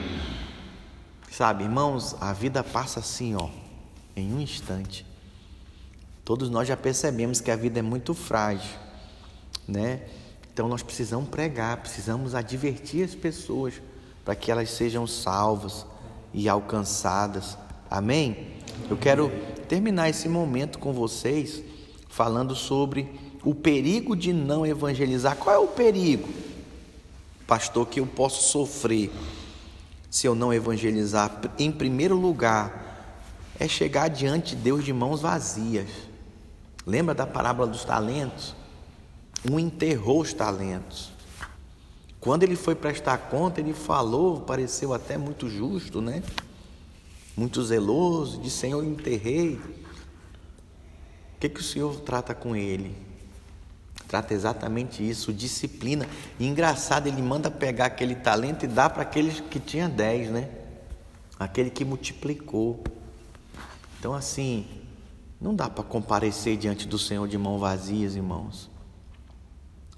Sabe, 1.30 1.66
irmãos, 1.66 2.16
a 2.22 2.32
vida 2.32 2.64
passa 2.64 3.02
assim, 3.02 3.36
ó, 3.36 3.50
em 4.16 4.34
um 4.34 4.40
instante. 4.40 5.06
Todos 6.26 6.50
nós 6.50 6.68
já 6.68 6.76
percebemos 6.76 7.40
que 7.40 7.52
a 7.52 7.56
vida 7.56 7.78
é 7.78 7.84
muito 7.84 8.16
frágil, 8.16 8.76
né? 9.68 10.02
Então 10.52 10.68
nós 10.68 10.82
precisamos 10.82 11.30
pregar, 11.30 11.78
precisamos 11.78 12.34
advertir 12.34 13.06
as 13.06 13.14
pessoas 13.14 13.76
para 14.24 14.36
que 14.36 14.52
elas 14.52 14.72
sejam 14.72 15.06
salvas 15.06 15.86
e 16.34 16.50
alcançadas. 16.50 17.56
Amém? 17.92 18.56
Eu 18.90 18.98
quero 18.98 19.32
terminar 19.70 20.10
esse 20.10 20.28
momento 20.28 20.80
com 20.80 20.92
vocês 20.92 21.62
falando 22.10 22.56
sobre 22.56 23.08
o 23.44 23.54
perigo 23.54 24.16
de 24.16 24.34
não 24.34 24.66
evangelizar. 24.66 25.36
Qual 25.36 25.56
é 25.56 25.60
o 25.60 25.68
perigo, 25.68 26.28
pastor, 27.46 27.88
que 27.88 28.00
eu 28.00 28.08
posso 28.08 28.50
sofrer 28.50 29.12
se 30.10 30.26
eu 30.26 30.34
não 30.34 30.52
evangelizar? 30.52 31.40
Em 31.60 31.72
primeiro 31.72 32.16
lugar, 32.16 32.86
é 33.60 33.68
chegar 33.68 34.08
diante 34.08 34.56
de 34.56 34.62
Deus 34.64 34.84
de 34.84 34.92
mãos 34.92 35.22
vazias. 35.22 36.05
Lembra 36.86 37.16
da 37.16 37.26
parábola 37.26 37.68
dos 37.68 37.84
talentos? 37.84 38.56
Um 39.50 39.60
enterrou 39.60 40.22
os 40.22 40.34
talentos. 40.34 41.12
Quando 42.20 42.44
ele 42.44 42.56
foi 42.56 42.76
prestar 42.76 43.18
conta, 43.18 43.60
ele 43.60 43.74
falou, 43.74 44.42
pareceu 44.42 44.94
até 44.94 45.18
muito 45.18 45.50
justo, 45.50 46.02
né? 46.02 46.24
Muito 47.36 47.64
zeloso, 47.64 48.42
de 48.42 48.50
Senhor, 48.50 48.84
eu 48.84 48.90
enterrei. 48.90 49.56
O 51.36 51.40
que, 51.40 51.50
que 51.50 51.60
o 51.60 51.64
Senhor 51.64 52.00
trata 52.02 52.34
com 52.34 52.56
ele? 52.56 52.96
Trata 54.08 54.34
exatamente 54.34 55.08
isso, 55.08 55.34
disciplina. 55.34 56.08
E 56.40 56.48
engraçado, 56.48 57.08
ele 57.08 57.22
manda 57.22 57.52
pegar 57.52 57.86
aquele 57.86 58.16
talento 58.16 58.64
e 58.64 58.68
dar 58.68 58.90
para 58.90 59.02
aqueles 59.02 59.40
que 59.40 59.60
tinha 59.60 59.90
dez, 59.90 60.30
né? 60.30 60.50
Aquele 61.40 61.70
que 61.70 61.84
multiplicou. 61.84 62.84
Então, 64.00 64.14
assim, 64.14 64.66
não 65.46 65.54
dá 65.54 65.70
para 65.70 65.84
comparecer 65.84 66.58
diante 66.58 66.88
do 66.88 66.98
Senhor 66.98 67.28
de 67.28 67.38
mãos 67.38 67.60
vazias, 67.60 68.16
irmãos. 68.16 68.68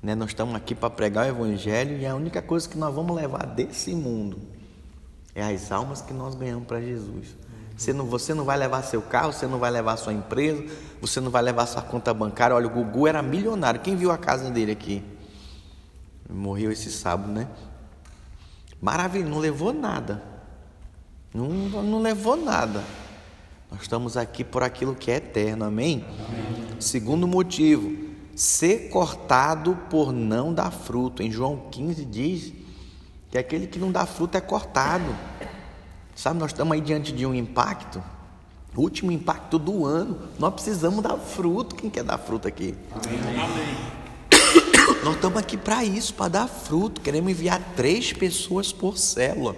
Né? 0.04 0.14
Nós 0.14 0.32
estamos 0.32 0.54
aqui 0.54 0.76
para 0.76 0.90
pregar 0.90 1.26
o 1.26 1.30
Evangelho 1.30 1.98
e 1.98 2.06
a 2.06 2.14
única 2.14 2.42
coisa 2.42 2.68
que 2.68 2.78
nós 2.78 2.94
vamos 2.94 3.16
levar 3.16 3.46
desse 3.46 3.96
mundo 3.96 4.38
é 5.34 5.42
as 5.42 5.72
almas 5.72 6.02
que 6.02 6.14
nós 6.14 6.36
ganhamos 6.36 6.68
para 6.68 6.82
Jesus. 6.82 7.34
Você 7.78 7.94
não, 7.94 8.06
você 8.06 8.34
não 8.34 8.44
vai 8.44 8.58
levar 8.58 8.82
seu 8.82 9.02
carro, 9.02 9.32
você 9.32 9.48
não 9.48 9.58
vai 9.58 9.72
levar 9.72 9.96
sua 9.96 10.12
empresa, 10.12 10.66
você 11.00 11.22
não 11.22 11.32
vai 11.32 11.42
levar 11.42 11.66
sua 11.66 11.82
conta 11.82 12.14
bancária. 12.14 12.54
Olha, 12.54 12.68
o 12.68 12.70
Gugu 12.70 13.08
era 13.08 13.22
milionário. 13.22 13.80
Quem 13.80 13.96
viu 13.96 14.12
a 14.12 14.18
casa 14.18 14.50
dele 14.52 14.74
aqui? 14.74 15.02
Morreu 16.30 16.74
esse 16.74 16.92
sábado, 16.92 17.32
né? 17.32 17.48
Maravilha, 18.82 19.30
não 19.30 19.40
levou 19.40 19.72
nada. 19.72 20.22
Não, 21.34 21.48
não 21.48 22.02
levou 22.02 22.36
nada. 22.36 22.84
Nós 23.72 23.82
estamos 23.82 24.16
aqui 24.16 24.44
por 24.44 24.64
aquilo 24.64 24.96
que 24.96 25.12
é 25.12 25.18
eterno, 25.18 25.66
amém? 25.66 26.06
amém? 26.28 26.68
Segundo 26.80 27.28
motivo, 27.28 28.08
ser 28.36 28.90
cortado 28.90 29.78
por 29.90 30.14
não 30.14 30.54
dar 30.54 30.72
fruto. 30.72 31.22
Em 31.22 31.30
João 31.30 31.64
15 31.70 32.06
diz 32.06 32.54
que 33.30 33.38
aquele 33.38 33.68
que 33.68 33.78
não 33.78 33.92
dá 33.92 34.06
fruto 34.06 34.38
é 34.38 34.42
cortado. 34.42 35.14
Sabe, 36.16 36.40
nós 36.40 36.52
estamos 36.52 36.74
aí 36.74 36.82
diante 36.82 37.12
de 37.12 37.26
um 37.26 37.34
impacto, 37.36 38.02
último 38.76 39.12
impacto 39.12 39.60
do 39.60 39.86
ano. 39.86 40.18
Nós 40.40 40.54
precisamos 40.54 41.04
dar 41.04 41.18
fruto. 41.18 41.76
Quem 41.76 41.90
quer 41.90 42.04
dar 42.04 42.18
fruto 42.18 42.48
aqui? 42.48 42.74
Amém. 42.92 43.20
Amém. 43.42 45.04
Nós 45.04 45.16
estamos 45.16 45.38
aqui 45.38 45.58
para 45.58 45.84
isso, 45.84 46.14
para 46.14 46.30
dar 46.30 46.48
fruto. 46.48 47.02
Queremos 47.02 47.32
enviar 47.32 47.62
três 47.76 48.14
pessoas 48.14 48.72
por 48.72 48.98
célula. 48.98 49.56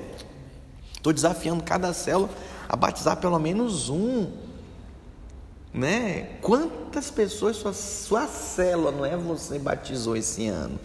Estou 0.93 1.13
desafiando 1.13 1.63
cada 1.63 1.93
célula 1.93 2.29
a 2.69 2.75
batizar 2.75 3.17
pelo 3.17 3.39
menos 3.39 3.89
um. 3.89 4.31
Né? 5.73 6.37
Quantas 6.41 7.09
pessoas 7.09 7.57
sua, 7.57 7.73
sua 7.73 8.27
célula 8.27 8.91
não 8.91 9.03
é 9.03 9.17
você 9.17 9.57
batizou 9.57 10.15
esse 10.15 10.47
ano? 10.47 10.79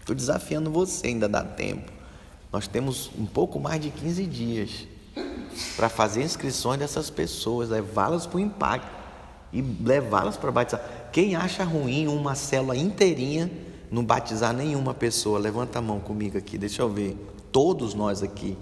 Estou 0.00 0.16
desafiando 0.16 0.70
você, 0.70 1.06
ainda 1.06 1.28
dá 1.28 1.44
tempo. 1.44 1.92
Nós 2.52 2.66
temos 2.66 3.10
um 3.16 3.26
pouco 3.26 3.60
mais 3.60 3.80
de 3.80 3.90
15 3.90 4.26
dias 4.26 4.88
para 5.76 5.88
fazer 5.88 6.22
inscrições 6.22 6.78
dessas 6.78 7.10
pessoas, 7.10 7.68
levá-las 7.68 8.26
para 8.26 8.36
o 8.36 8.40
impacto 8.40 8.90
e 9.52 9.62
levá-las 9.62 10.36
para 10.36 10.50
batizar. 10.50 10.82
Quem 11.12 11.36
acha 11.36 11.62
ruim 11.62 12.08
uma 12.08 12.34
célula 12.34 12.76
inteirinha 12.76 13.50
não 13.90 14.04
batizar 14.04 14.52
nenhuma 14.52 14.94
pessoa? 14.94 15.38
Levanta 15.38 15.78
a 15.78 15.82
mão 15.82 16.00
comigo 16.00 16.36
aqui, 16.38 16.58
deixa 16.58 16.82
eu 16.82 16.88
ver. 16.88 17.16
Todos 17.52 17.94
nós 17.94 18.22
aqui 18.22 18.56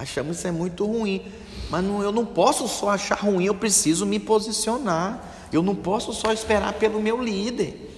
achamos 0.00 0.38
isso 0.38 0.48
é 0.48 0.50
muito 0.50 0.86
ruim, 0.86 1.22
mas 1.68 1.84
não, 1.84 2.02
eu 2.02 2.10
não 2.10 2.24
posso 2.24 2.66
só 2.66 2.90
achar 2.90 3.18
ruim, 3.18 3.44
eu 3.44 3.54
preciso 3.54 4.06
me 4.06 4.18
posicionar. 4.18 5.28
Eu 5.52 5.62
não 5.62 5.74
posso 5.74 6.12
só 6.12 6.32
esperar 6.32 6.74
pelo 6.74 7.00
meu 7.00 7.22
líder. 7.22 7.88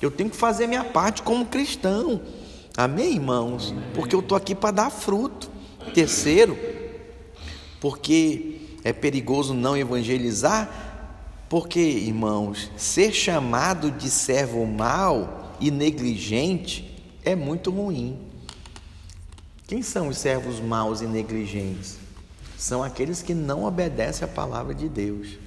Eu 0.00 0.10
tenho 0.10 0.28
que 0.28 0.36
fazer 0.36 0.66
minha 0.66 0.84
parte 0.84 1.22
como 1.22 1.46
cristão. 1.46 2.20
Amém, 2.76 3.14
irmãos? 3.14 3.74
Porque 3.94 4.14
eu 4.14 4.20
estou 4.20 4.36
aqui 4.36 4.54
para 4.54 4.70
dar 4.70 4.90
fruto. 4.90 5.50
Terceiro, 5.94 6.56
porque 7.80 8.60
é 8.82 8.92
perigoso 8.92 9.54
não 9.54 9.76
evangelizar, 9.76 10.70
porque, 11.48 11.80
irmãos, 11.80 12.70
ser 12.76 13.12
chamado 13.12 13.90
de 13.90 14.08
servo 14.10 14.64
mau 14.66 15.56
e 15.60 15.70
negligente 15.70 16.90
é 17.24 17.34
muito 17.34 17.70
ruim. 17.70 18.18
Quem 19.66 19.82
são 19.82 20.08
os 20.08 20.18
servos 20.18 20.60
maus 20.60 21.00
e 21.00 21.06
negligentes? 21.06 21.98
São 22.58 22.82
aqueles 22.82 23.22
que 23.22 23.32
não 23.32 23.64
obedecem 23.64 24.24
à 24.24 24.28
palavra 24.28 24.74
de 24.74 24.88
Deus. 24.88 25.38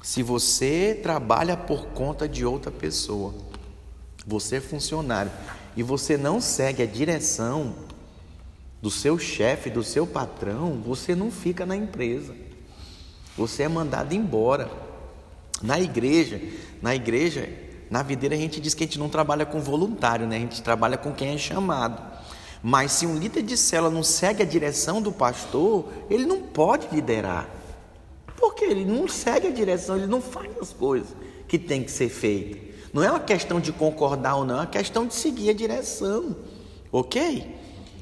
Se 0.00 0.22
você 0.22 0.98
trabalha 1.02 1.56
por 1.56 1.86
conta 1.88 2.28
de 2.28 2.44
outra 2.44 2.70
pessoa, 2.70 3.34
você 4.26 4.56
é 4.56 4.60
funcionário, 4.60 5.32
e 5.76 5.82
você 5.82 6.16
não 6.16 6.40
segue 6.40 6.82
a 6.82 6.86
direção 6.86 7.74
do 8.80 8.90
seu 8.90 9.18
chefe, 9.18 9.68
do 9.68 9.82
seu 9.82 10.06
patrão, 10.06 10.80
você 10.84 11.14
não 11.14 11.30
fica 11.30 11.66
na 11.66 11.76
empresa. 11.76 12.34
Você 13.36 13.64
é 13.64 13.68
mandado 13.68 14.14
embora. 14.14 14.70
Na 15.62 15.78
igreja, 15.78 16.40
na 16.80 16.94
igreja, 16.94 17.48
na 17.90 18.02
videira 18.02 18.34
a 18.34 18.38
gente 18.38 18.60
diz 18.60 18.72
que 18.72 18.84
a 18.84 18.86
gente 18.86 18.98
não 18.98 19.08
trabalha 19.08 19.44
com 19.44 19.60
voluntário, 19.60 20.26
né? 20.26 20.36
A 20.36 20.40
gente 20.40 20.62
trabalha 20.62 20.96
com 20.96 21.12
quem 21.12 21.34
é 21.34 21.38
chamado. 21.38 22.09
Mas 22.62 22.92
se 22.92 23.06
um 23.06 23.16
líder 23.16 23.42
de 23.42 23.56
célula 23.56 23.92
não 23.92 24.02
segue 24.02 24.42
a 24.42 24.46
direção 24.46 25.00
do 25.00 25.10
pastor, 25.10 25.88
ele 26.10 26.26
não 26.26 26.40
pode 26.42 26.88
liderar. 26.92 27.48
Porque 28.36 28.64
ele 28.64 28.84
não 28.84 29.08
segue 29.08 29.48
a 29.48 29.50
direção, 29.50 29.96
ele 29.96 30.06
não 30.06 30.20
faz 30.20 30.50
as 30.60 30.72
coisas 30.72 31.08
que 31.48 31.58
tem 31.58 31.82
que 31.82 31.90
ser 31.90 32.08
feitas. 32.08 32.70
Não 32.92 33.02
é 33.02 33.10
uma 33.10 33.20
questão 33.20 33.60
de 33.60 33.72
concordar 33.72 34.36
ou 34.36 34.44
não, 34.44 34.56
é 34.56 34.58
uma 34.60 34.66
questão 34.66 35.06
de 35.06 35.14
seguir 35.14 35.50
a 35.50 35.54
direção. 35.54 36.36
OK? 36.92 37.56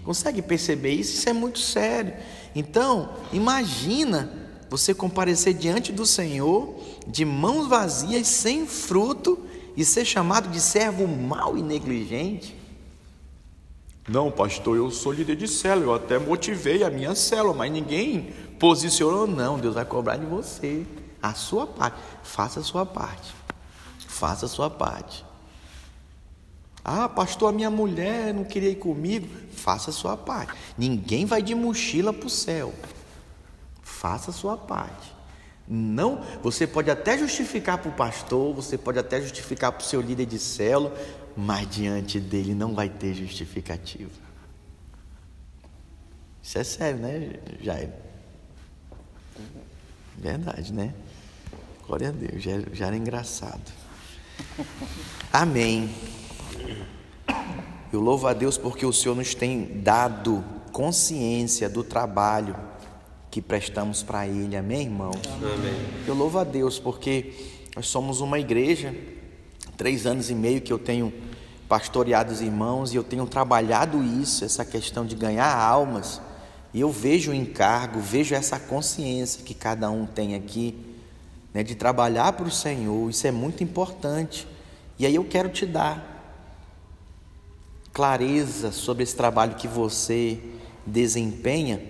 Consegue 0.05 0.41
perceber 0.41 0.93
isso? 0.93 1.15
Isso 1.15 1.29
é 1.29 1.33
muito 1.33 1.59
sério. 1.59 2.15
Então, 2.55 3.11
imagina 3.33 4.33
você 4.71 4.95
comparecer 4.95 5.55
diante 5.55 5.93
do 5.93 6.07
Senhor 6.07 6.75
de 7.07 7.25
mãos 7.25 7.67
vazias, 7.67 8.27
sem 8.27 8.67
fruto 8.67 9.39
e 9.77 9.85
ser 9.85 10.05
chamado 10.05 10.49
de 10.49 10.61
servo 10.61 11.07
mau 11.07 11.57
e 11.57 11.63
negligente. 11.63 12.58
Não, 14.09 14.31
pastor, 14.31 14.77
eu 14.77 14.91
sou 14.91 15.13
líder 15.13 15.37
de 15.37 15.47
célula, 15.47 15.87
eu 15.87 15.95
até 15.95 16.19
motivei 16.19 16.83
a 16.83 16.89
minha 16.89 17.15
célula, 17.15 17.55
mas 17.55 17.71
ninguém 17.71 18.33
posicionou. 18.59 19.27
Não, 19.27 19.59
Deus 19.59 19.75
vai 19.75 19.85
cobrar 19.85 20.17
de 20.17 20.25
você 20.25 20.87
a 21.23 21.35
sua 21.35 21.67
parte. 21.67 21.99
Faça 22.23 22.61
a 22.61 22.63
sua 22.63 22.87
parte. 22.87 23.35
Faça 24.07 24.47
a 24.47 24.49
sua 24.49 24.71
parte. 24.71 25.25
Ah, 26.83 27.07
pastor, 27.07 27.51
a 27.51 27.53
minha 27.53 27.71
mulher 27.71 28.33
não 28.33 28.45
queria 28.45 28.71
ir 28.71 28.77
comigo. 28.77 29.29
Faça 29.53 29.91
a 29.91 29.93
sua 29.93 30.17
parte. 30.17 30.55
Ninguém 30.79 31.27
vai 31.27 31.43
de 31.43 31.55
mochila 31.55 32.13
para 32.13 32.27
o 32.27 32.31
céu. 32.31 32.73
Faça 33.83 34.31
a 34.31 34.35
sua 34.35 34.57
parte. 34.57 35.19
Não, 35.71 36.23
você 36.43 36.67
pode 36.67 36.91
até 36.91 37.19
justificar 37.19 37.77
para 37.77 37.91
o 37.91 37.95
pastor, 37.95 38.55
você 38.55 38.79
pode 38.79 38.99
até 38.99 39.21
justificar 39.21 39.71
para 39.71 39.83
o 39.83 39.87
seu 39.87 40.01
líder 40.01 40.25
de 40.25 40.39
célula, 40.39 40.97
mas 41.41 41.71
diante 41.71 42.19
dele 42.19 42.53
não 42.53 42.75
vai 42.75 42.89
ter 42.89 43.15
justificativa. 43.15 44.11
Isso 46.43 46.59
é 46.59 46.65
sério, 46.65 46.99
né, 46.99 47.39
Jair? 47.63 47.91
Verdade, 50.17 50.73
né? 50.73 50.93
Glória 51.87 52.09
a 52.09 52.11
Deus, 52.11 52.43
já, 52.43 52.59
já 52.73 52.87
era 52.89 52.97
engraçado. 52.97 53.63
Amém. 55.33 55.89
Eu 57.93 58.01
louvo 58.01 58.27
a 58.27 58.33
Deus 58.33 58.59
porque 58.59 58.85
o 58.85 58.93
Senhor 58.93 59.15
nos 59.15 59.33
tem 59.33 59.81
dado 59.81 60.45
consciência 60.73 61.69
do 61.69 61.85
trabalho 61.85 62.57
que 63.31 63.41
prestamos 63.41 64.03
para 64.03 64.27
Ele. 64.27 64.57
Amém, 64.57 64.83
irmão? 64.87 65.13
Amém. 65.37 66.05
Eu 66.05 66.15
louvo 66.15 66.41
a 66.41 66.45
Deus 66.45 66.81
porque 66.81 67.33
nós 67.77 67.87
somos 67.87 68.21
uma 68.21 68.41
igreja, 68.41 68.93
três 69.77 70.05
anos 70.05 70.31
e 70.31 70.35
meio 70.35 70.61
que 70.61 70.73
eu 70.73 70.81
tenho 70.81 71.28
pastoreado 71.69 72.33
os 72.33 72.41
irmãos 72.41 72.93
e 72.93 72.97
eu 72.97 73.05
tenho 73.05 73.27
trabalhado 73.27 74.03
isso, 74.03 74.45
essa 74.45 74.65
questão 74.65 75.05
de 75.05 75.15
ganhar 75.15 75.55
almas. 75.55 76.21
E 76.73 76.81
eu 76.81 76.91
vejo 76.91 77.31
o 77.31 77.35
encargo, 77.35 78.01
vejo 78.01 78.35
essa 78.35 78.59
consciência 78.59 79.45
que 79.45 79.55
cada 79.55 79.91
um 79.91 80.07
tem 80.07 80.35
aqui, 80.35 80.75
né, 81.53 81.63
de 81.63 81.75
trabalhar 81.75 82.33
para 82.33 82.47
o 82.47 82.51
Senhor. 82.51 83.11
Isso 83.11 83.27
é 83.27 83.31
muito 83.31 83.63
importante. 83.63 84.47
E 84.99 85.07
aí 85.07 85.15
eu 85.15 85.25
quero 85.25 85.49
te 85.49 85.67
dar 85.67 86.17
clareza 87.93 88.73
sobre 88.73 89.03
esse 89.03 89.17
trabalho 89.17 89.55
que 89.57 89.69
você 89.69 90.39
desempenha, 90.87 91.83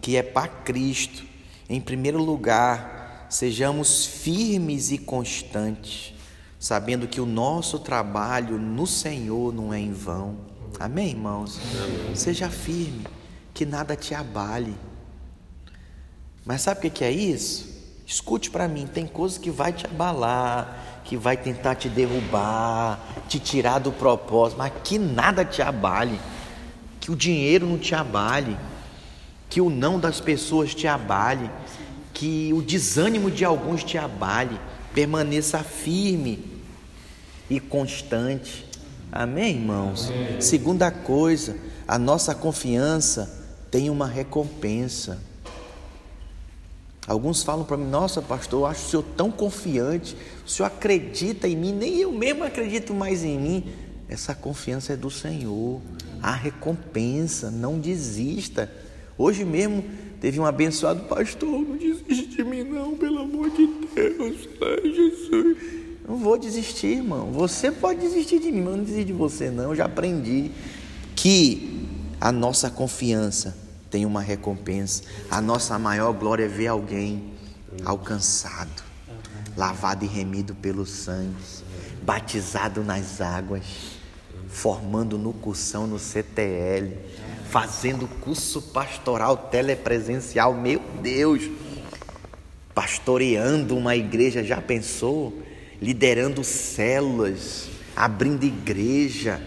que 0.00 0.16
é 0.16 0.22
para 0.22 0.48
Cristo. 0.48 1.24
Em 1.68 1.80
primeiro 1.80 2.22
lugar, 2.22 3.26
sejamos 3.28 4.06
firmes 4.06 4.90
e 4.90 4.98
constantes, 4.98 6.14
sabendo 6.58 7.06
que 7.06 7.20
o 7.20 7.26
nosso 7.26 7.78
trabalho 7.78 8.58
no 8.58 8.86
Senhor 8.86 9.52
não 9.54 9.72
é 9.72 9.78
em 9.78 9.92
vão. 9.92 10.36
Amém, 10.78 11.10
irmãos? 11.10 11.58
Amém. 11.82 12.14
Seja 12.14 12.48
firme, 12.50 13.06
que 13.54 13.64
nada 13.64 13.96
te 13.96 14.14
abale. 14.14 14.76
Mas 16.44 16.62
sabe 16.62 16.88
o 16.88 16.90
que 16.90 17.04
é 17.04 17.10
isso? 17.10 17.68
Escute 18.06 18.50
para 18.50 18.66
mim, 18.66 18.86
tem 18.86 19.06
coisas 19.06 19.36
que 19.36 19.50
vai 19.50 19.72
te 19.72 19.86
abalar, 19.86 21.02
que 21.04 21.16
vai 21.16 21.36
tentar 21.36 21.74
te 21.74 21.88
derrubar, 21.88 22.98
te 23.28 23.38
tirar 23.38 23.78
do 23.78 23.92
propósito, 23.92 24.58
mas 24.58 24.72
que 24.82 24.98
nada 24.98 25.44
te 25.44 25.60
abale, 25.60 26.18
que 27.00 27.10
o 27.10 27.16
dinheiro 27.16 27.66
não 27.66 27.78
te 27.78 27.94
abale, 27.94 28.56
que 29.48 29.60
o 29.60 29.70
não 29.70 29.98
das 29.98 30.20
pessoas 30.20 30.74
te 30.74 30.86
abale, 30.86 31.50
que 32.14 32.52
o 32.52 32.62
desânimo 32.62 33.30
de 33.30 33.44
alguns 33.44 33.84
te 33.84 33.96
abale. 33.96 34.58
Permaneça 34.94 35.62
firme 35.62 36.44
e 37.48 37.60
constante. 37.60 38.66
Amém, 39.10 39.56
irmãos? 39.56 40.10
Amém. 40.10 40.40
Segunda 40.40 40.90
coisa, 40.90 41.56
a 41.86 41.98
nossa 41.98 42.34
confiança 42.34 43.46
tem 43.70 43.90
uma 43.90 44.06
recompensa. 44.06 45.18
Alguns 47.06 47.42
falam 47.42 47.64
para 47.64 47.76
mim: 47.76 47.88
Nossa, 47.88 48.20
pastor, 48.20 48.60
eu 48.60 48.66
acho 48.66 48.86
o 48.86 48.90
senhor 48.90 49.04
tão 49.16 49.30
confiante, 49.30 50.16
o 50.46 50.48
senhor 50.48 50.66
acredita 50.66 51.48
em 51.48 51.56
mim, 51.56 51.72
nem 51.72 51.96
eu 51.96 52.12
mesmo 52.12 52.44
acredito 52.44 52.92
mais 52.92 53.24
em 53.24 53.38
mim. 53.38 53.72
Essa 54.08 54.34
confiança 54.34 54.94
é 54.94 54.96
do 54.96 55.10
Senhor, 55.10 55.82
a 56.22 56.32
recompensa, 56.32 57.50
não 57.50 57.78
desista. 57.78 58.70
Hoje 59.18 59.44
mesmo 59.44 59.84
Teve 60.20 60.40
um 60.40 60.44
abençoado 60.44 61.04
pastor, 61.04 61.48
não 61.48 61.76
desiste 61.76 62.26
de 62.26 62.44
mim 62.44 62.64
não, 62.64 62.96
pelo 62.96 63.20
amor 63.20 63.50
de 63.50 63.66
Deus, 63.94 64.48
ai 64.60 64.92
Jesus. 64.92 65.56
Não 66.08 66.16
vou 66.16 66.36
desistir, 66.38 66.96
irmão. 66.96 67.30
Você 67.32 67.70
pode 67.70 68.00
desistir 68.00 68.40
de 68.40 68.50
mim, 68.50 68.62
mas 68.62 68.76
não 68.76 68.84
desisto 68.84 69.06
de 69.06 69.12
você 69.12 69.50
não. 69.50 69.64
Eu 69.64 69.76
já 69.76 69.84
aprendi 69.84 70.50
que 71.14 71.86
a 72.20 72.32
nossa 72.32 72.68
confiança 72.68 73.56
tem 73.90 74.04
uma 74.04 74.20
recompensa. 74.20 75.04
A 75.30 75.40
nossa 75.40 75.78
maior 75.78 76.12
glória 76.12 76.44
é 76.44 76.48
ver 76.48 76.68
alguém 76.68 77.34
alcançado, 77.84 78.82
lavado 79.56 80.04
e 80.04 80.08
remido 80.08 80.54
pelo 80.54 80.84
sangue, 80.84 81.36
batizado 82.02 82.82
nas 82.82 83.20
águas, 83.20 83.64
formando 84.48 85.16
no 85.16 85.32
cursão 85.32 85.86
no 85.86 85.98
CTL 85.98 86.96
fazendo 87.50 88.06
curso 88.20 88.60
pastoral 88.60 89.36
telepresencial, 89.36 90.52
meu 90.52 90.82
Deus, 91.00 91.48
pastoreando 92.74 93.76
uma 93.76 93.96
igreja, 93.96 94.44
já 94.44 94.60
pensou? 94.60 95.42
Liderando 95.80 96.44
células, 96.44 97.68
abrindo 97.96 98.44
igreja, 98.44 99.40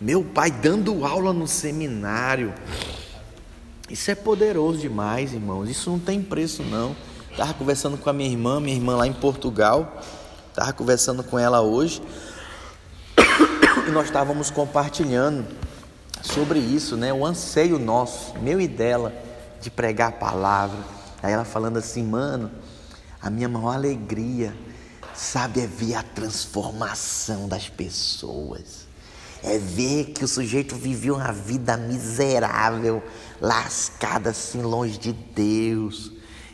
meu 0.00 0.24
pai 0.24 0.50
dando 0.50 1.04
aula 1.04 1.32
no 1.32 1.46
seminário. 1.46 2.52
Isso 3.88 4.10
é 4.10 4.14
poderoso 4.14 4.78
demais, 4.78 5.32
irmãos. 5.32 5.68
Isso 5.68 5.90
não 5.90 5.98
tem 5.98 6.20
preço, 6.20 6.62
não. 6.62 6.96
Estava 7.30 7.54
conversando 7.54 7.96
com 7.96 8.10
a 8.10 8.12
minha 8.12 8.28
irmã, 8.28 8.58
minha 8.58 8.76
irmã 8.76 8.96
lá 8.96 9.06
em 9.06 9.12
Portugal. 9.12 10.02
Estava 10.48 10.72
conversando 10.72 11.22
com 11.22 11.38
ela 11.38 11.60
hoje. 11.60 12.02
E 13.86 13.90
nós 13.90 14.06
estávamos 14.06 14.50
compartilhando 14.50 15.44
sobre 16.24 16.58
isso, 16.58 16.96
né? 16.96 17.12
O 17.12 17.24
anseio 17.24 17.78
nosso, 17.78 18.36
meu 18.38 18.60
e 18.60 18.66
dela, 18.66 19.12
de 19.60 19.70
pregar 19.70 20.08
a 20.08 20.12
palavra. 20.12 20.78
Aí 21.22 21.32
ela 21.32 21.44
falando 21.44 21.76
assim, 21.76 22.02
mano, 22.02 22.50
a 23.20 23.28
minha 23.30 23.48
maior 23.48 23.74
alegria, 23.74 24.56
sabe, 25.14 25.60
é 25.60 25.66
ver 25.66 25.94
a 25.94 26.02
transformação 26.02 27.46
das 27.46 27.68
pessoas. 27.68 28.86
É 29.42 29.58
ver 29.58 30.06
que 30.06 30.24
o 30.24 30.28
sujeito 30.28 30.74
viveu 30.74 31.16
uma 31.16 31.32
vida 31.32 31.76
miserável, 31.76 33.02
lascada 33.40 34.30
assim 34.30 34.62
longe 34.62 34.98
de 34.98 35.12
Deus, 35.12 36.12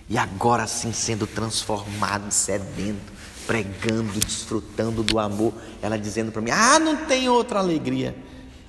e 0.08 0.18
agora 0.18 0.64
assim 0.64 0.92
sendo 0.92 1.24
transformado, 1.24 2.32
sedento, 2.32 3.12
pregando, 3.46 4.18
desfrutando 4.18 5.04
do 5.04 5.20
amor. 5.20 5.54
Ela 5.80 5.96
dizendo 5.96 6.32
para 6.32 6.42
mim: 6.42 6.50
"Ah, 6.50 6.80
não 6.80 7.06
tem 7.06 7.28
outra 7.28 7.60
alegria 7.60 8.16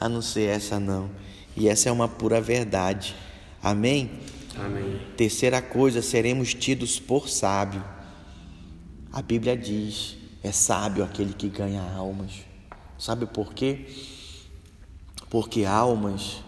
a 0.01 0.09
não 0.09 0.21
ser 0.21 0.49
essa 0.49 0.79
não. 0.79 1.11
E 1.55 1.69
essa 1.69 1.87
é 1.87 1.91
uma 1.91 2.07
pura 2.07 2.41
verdade. 2.41 3.15
Amém? 3.61 4.09
Amém. 4.57 4.99
Terceira 5.15 5.61
coisa, 5.61 6.01
seremos 6.01 6.55
tidos 6.55 6.99
por 6.99 7.29
sábio. 7.29 7.83
A 9.13 9.21
Bíblia 9.21 9.55
diz: 9.55 10.17
é 10.43 10.51
sábio 10.51 11.03
aquele 11.03 11.33
que 11.33 11.47
ganha 11.47 11.83
almas. 11.83 12.31
Sabe 12.97 13.27
por 13.27 13.53
quê? 13.53 13.85
Porque 15.29 15.63
almas 15.63 16.43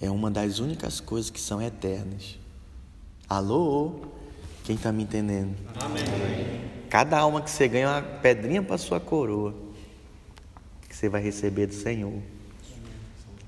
é 0.00 0.10
uma 0.10 0.30
das 0.30 0.58
únicas 0.58 1.00
coisas 1.00 1.30
que 1.30 1.40
são 1.40 1.62
eternas. 1.62 2.38
Alô? 3.28 4.02
Quem 4.64 4.76
está 4.76 4.92
me 4.92 5.04
entendendo? 5.04 5.56
Amém. 5.80 6.04
Cada 6.90 7.18
alma 7.18 7.40
que 7.40 7.50
você 7.50 7.66
ganha 7.66 7.86
é 7.86 7.88
uma 7.88 8.02
pedrinha 8.02 8.62
para 8.62 8.76
sua 8.76 9.00
coroa 9.00 9.54
que 10.86 10.94
você 10.94 11.08
vai 11.08 11.22
receber 11.22 11.66
do 11.66 11.74
Senhor. 11.74 12.22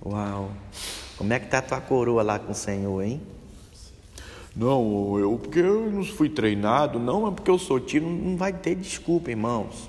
Uau! 0.04 0.50
Como 1.16 1.32
é 1.32 1.38
que 1.38 1.46
tá 1.46 1.58
a 1.58 1.62
tua 1.62 1.80
coroa 1.80 2.22
lá 2.22 2.38
com 2.38 2.52
o 2.52 2.54
Senhor, 2.54 3.02
hein? 3.02 3.20
Não, 4.56 5.18
eu 5.18 5.38
porque 5.38 5.60
eu 5.60 5.90
não 5.90 6.04
fui 6.04 6.28
treinado, 6.28 6.98
não, 6.98 7.28
é 7.28 7.30
porque 7.30 7.50
eu 7.50 7.58
sou 7.58 7.78
tiro, 7.78 8.08
não 8.08 8.36
vai 8.36 8.52
ter 8.52 8.74
desculpa, 8.74 9.30
irmãos. 9.30 9.88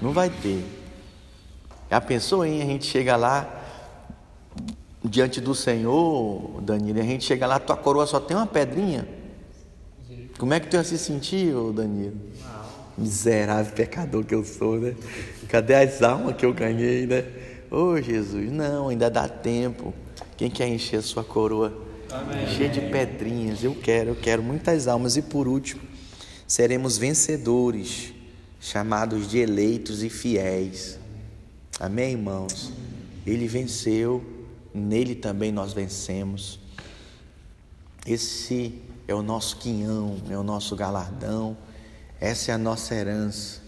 Não 0.00 0.12
vai 0.12 0.30
ter. 0.30 0.64
Já 1.90 2.00
pensou, 2.00 2.44
hein? 2.44 2.62
A 2.62 2.64
gente 2.64 2.86
chega 2.86 3.14
lá 3.14 3.62
diante 5.04 5.40
do 5.40 5.54
Senhor, 5.54 6.60
Danilo, 6.62 6.98
a 6.98 7.04
gente 7.04 7.24
chega 7.24 7.46
lá, 7.46 7.58
tua 7.58 7.76
coroa 7.76 8.06
só 8.06 8.18
tem 8.18 8.36
uma 8.36 8.46
pedrinha. 8.46 9.06
Como 10.38 10.52
é 10.52 10.58
que 10.58 10.66
tu 10.66 10.76
ia 10.76 10.84
se 10.84 10.98
sentir, 10.98 11.54
ô 11.54 11.70
Danilo? 11.70 12.16
Miserável 12.96 13.72
pecador 13.72 14.24
que 14.24 14.34
eu 14.34 14.44
sou, 14.44 14.78
né? 14.78 14.94
Cadê 15.48 15.74
as 15.74 16.02
almas 16.02 16.36
que 16.36 16.46
eu 16.46 16.52
ganhei, 16.52 17.06
né? 17.06 17.24
Oh 17.76 18.00
Jesus, 18.00 18.52
não, 18.52 18.88
ainda 18.88 19.10
dá 19.10 19.26
tempo. 19.28 19.92
Quem 20.36 20.48
quer 20.48 20.68
encher 20.68 20.98
a 20.98 21.02
sua 21.02 21.24
coroa? 21.24 21.76
Amém. 22.08 22.46
Cheia 22.46 22.68
de 22.68 22.80
pedrinhas. 22.82 23.64
Eu 23.64 23.74
quero, 23.74 24.10
eu 24.10 24.14
quero 24.14 24.44
muitas 24.44 24.86
almas. 24.86 25.16
E 25.16 25.22
por 25.22 25.48
último, 25.48 25.82
seremos 26.46 26.96
vencedores, 26.96 28.14
chamados 28.60 29.28
de 29.28 29.38
eleitos 29.38 30.04
e 30.04 30.08
fiéis. 30.08 31.00
Amém, 31.80 32.12
irmãos? 32.12 32.72
Ele 33.26 33.48
venceu, 33.48 34.24
nele 34.72 35.16
também 35.16 35.50
nós 35.50 35.72
vencemos. 35.72 36.60
Esse 38.06 38.80
é 39.08 39.14
o 39.16 39.20
nosso 39.22 39.56
quinhão, 39.56 40.18
é 40.30 40.38
o 40.38 40.44
nosso 40.44 40.76
galardão, 40.76 41.56
essa 42.20 42.52
é 42.52 42.54
a 42.54 42.58
nossa 42.58 42.94
herança. 42.94 43.60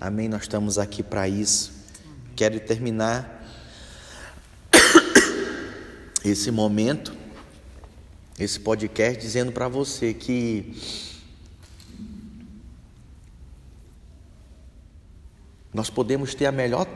Amém? 0.00 0.28
Nós 0.28 0.42
estamos 0.42 0.76
aqui 0.76 1.04
para 1.04 1.28
isso. 1.28 1.72
Quero 2.34 2.58
terminar 2.58 3.33
esse 6.24 6.50
momento, 6.50 7.14
esse 8.38 8.58
podcast, 8.58 9.20
dizendo 9.20 9.52
para 9.52 9.68
você 9.68 10.14
que 10.14 10.74
nós 15.72 15.90
podemos 15.90 16.34
ter 16.34 16.50
melhor, 16.50 16.88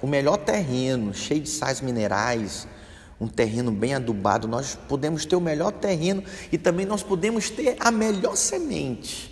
o 0.00 0.06
melhor 0.06 0.38
terreno, 0.38 1.12
cheio 1.12 1.42
de 1.42 1.50
sais 1.50 1.82
minerais, 1.82 2.66
um 3.20 3.28
terreno 3.28 3.70
bem 3.70 3.94
adubado, 3.94 4.48
nós 4.48 4.74
podemos 4.88 5.26
ter 5.26 5.36
o 5.36 5.40
melhor 5.40 5.70
terreno 5.72 6.24
e 6.50 6.56
também 6.56 6.86
nós 6.86 7.02
podemos 7.02 7.50
ter 7.50 7.76
a 7.78 7.90
melhor 7.90 8.36
semente. 8.36 9.30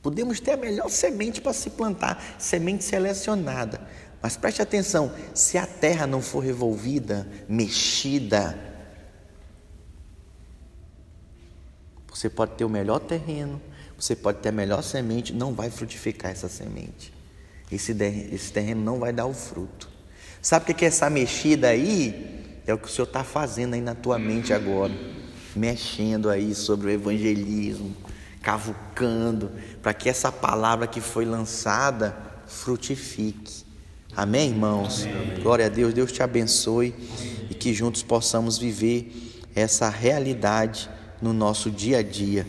Podemos 0.00 0.38
ter 0.38 0.52
a 0.52 0.56
melhor 0.56 0.88
semente 0.88 1.40
para 1.40 1.52
se 1.52 1.70
plantar, 1.70 2.36
semente 2.38 2.84
selecionada. 2.84 3.80
Mas 4.22 4.36
preste 4.36 4.62
atenção: 4.62 5.12
se 5.34 5.58
a 5.58 5.66
terra 5.66 6.06
não 6.06 6.22
for 6.22 6.38
revolvida, 6.38 7.26
mexida, 7.48 8.75
Você 12.16 12.30
pode 12.30 12.52
ter 12.52 12.64
o 12.64 12.68
melhor 12.68 12.98
terreno, 12.98 13.60
você 13.94 14.16
pode 14.16 14.38
ter 14.38 14.48
a 14.48 14.52
melhor 14.52 14.82
semente, 14.82 15.34
não 15.34 15.52
vai 15.52 15.68
frutificar 15.68 16.30
essa 16.30 16.48
semente. 16.48 17.12
Esse, 17.70 17.92
esse 18.32 18.50
terreno 18.50 18.80
não 18.82 18.98
vai 18.98 19.12
dar 19.12 19.26
o 19.26 19.34
fruto. 19.34 19.86
Sabe 20.40 20.72
o 20.72 20.74
que 20.74 20.86
é 20.86 20.88
essa 20.88 21.10
mexida 21.10 21.68
aí? 21.68 22.62
É 22.66 22.72
o 22.72 22.78
que 22.78 22.86
o 22.86 22.90
Senhor 22.90 23.04
está 23.04 23.22
fazendo 23.22 23.74
aí 23.74 23.82
na 23.82 23.94
tua 23.94 24.18
mente 24.18 24.54
agora. 24.54 24.94
Mexendo 25.54 26.30
aí 26.30 26.54
sobre 26.54 26.86
o 26.86 26.90
evangelismo, 26.90 27.94
cavucando, 28.40 29.50
para 29.82 29.92
que 29.92 30.08
essa 30.08 30.32
palavra 30.32 30.86
que 30.86 31.02
foi 31.02 31.26
lançada 31.26 32.16
frutifique. 32.46 33.62
Amém, 34.16 34.52
irmãos? 34.52 35.04
Amém. 35.04 35.42
Glória 35.42 35.66
a 35.66 35.68
Deus, 35.68 35.92
Deus 35.92 36.12
te 36.12 36.22
abençoe 36.22 36.94
e 37.50 37.54
que 37.54 37.74
juntos 37.74 38.02
possamos 38.02 38.56
viver 38.56 39.42
essa 39.54 39.90
realidade 39.90 40.95
no 41.20 41.32
nosso 41.32 41.70
dia 41.70 41.98
a 41.98 42.02
dia 42.02 42.46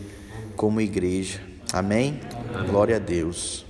como 0.55 0.81
igreja. 0.81 1.41
Amém? 1.71 2.19
Amém. 2.53 2.67
Glória 2.69 2.95
a 2.95 2.99
Deus. 2.99 3.66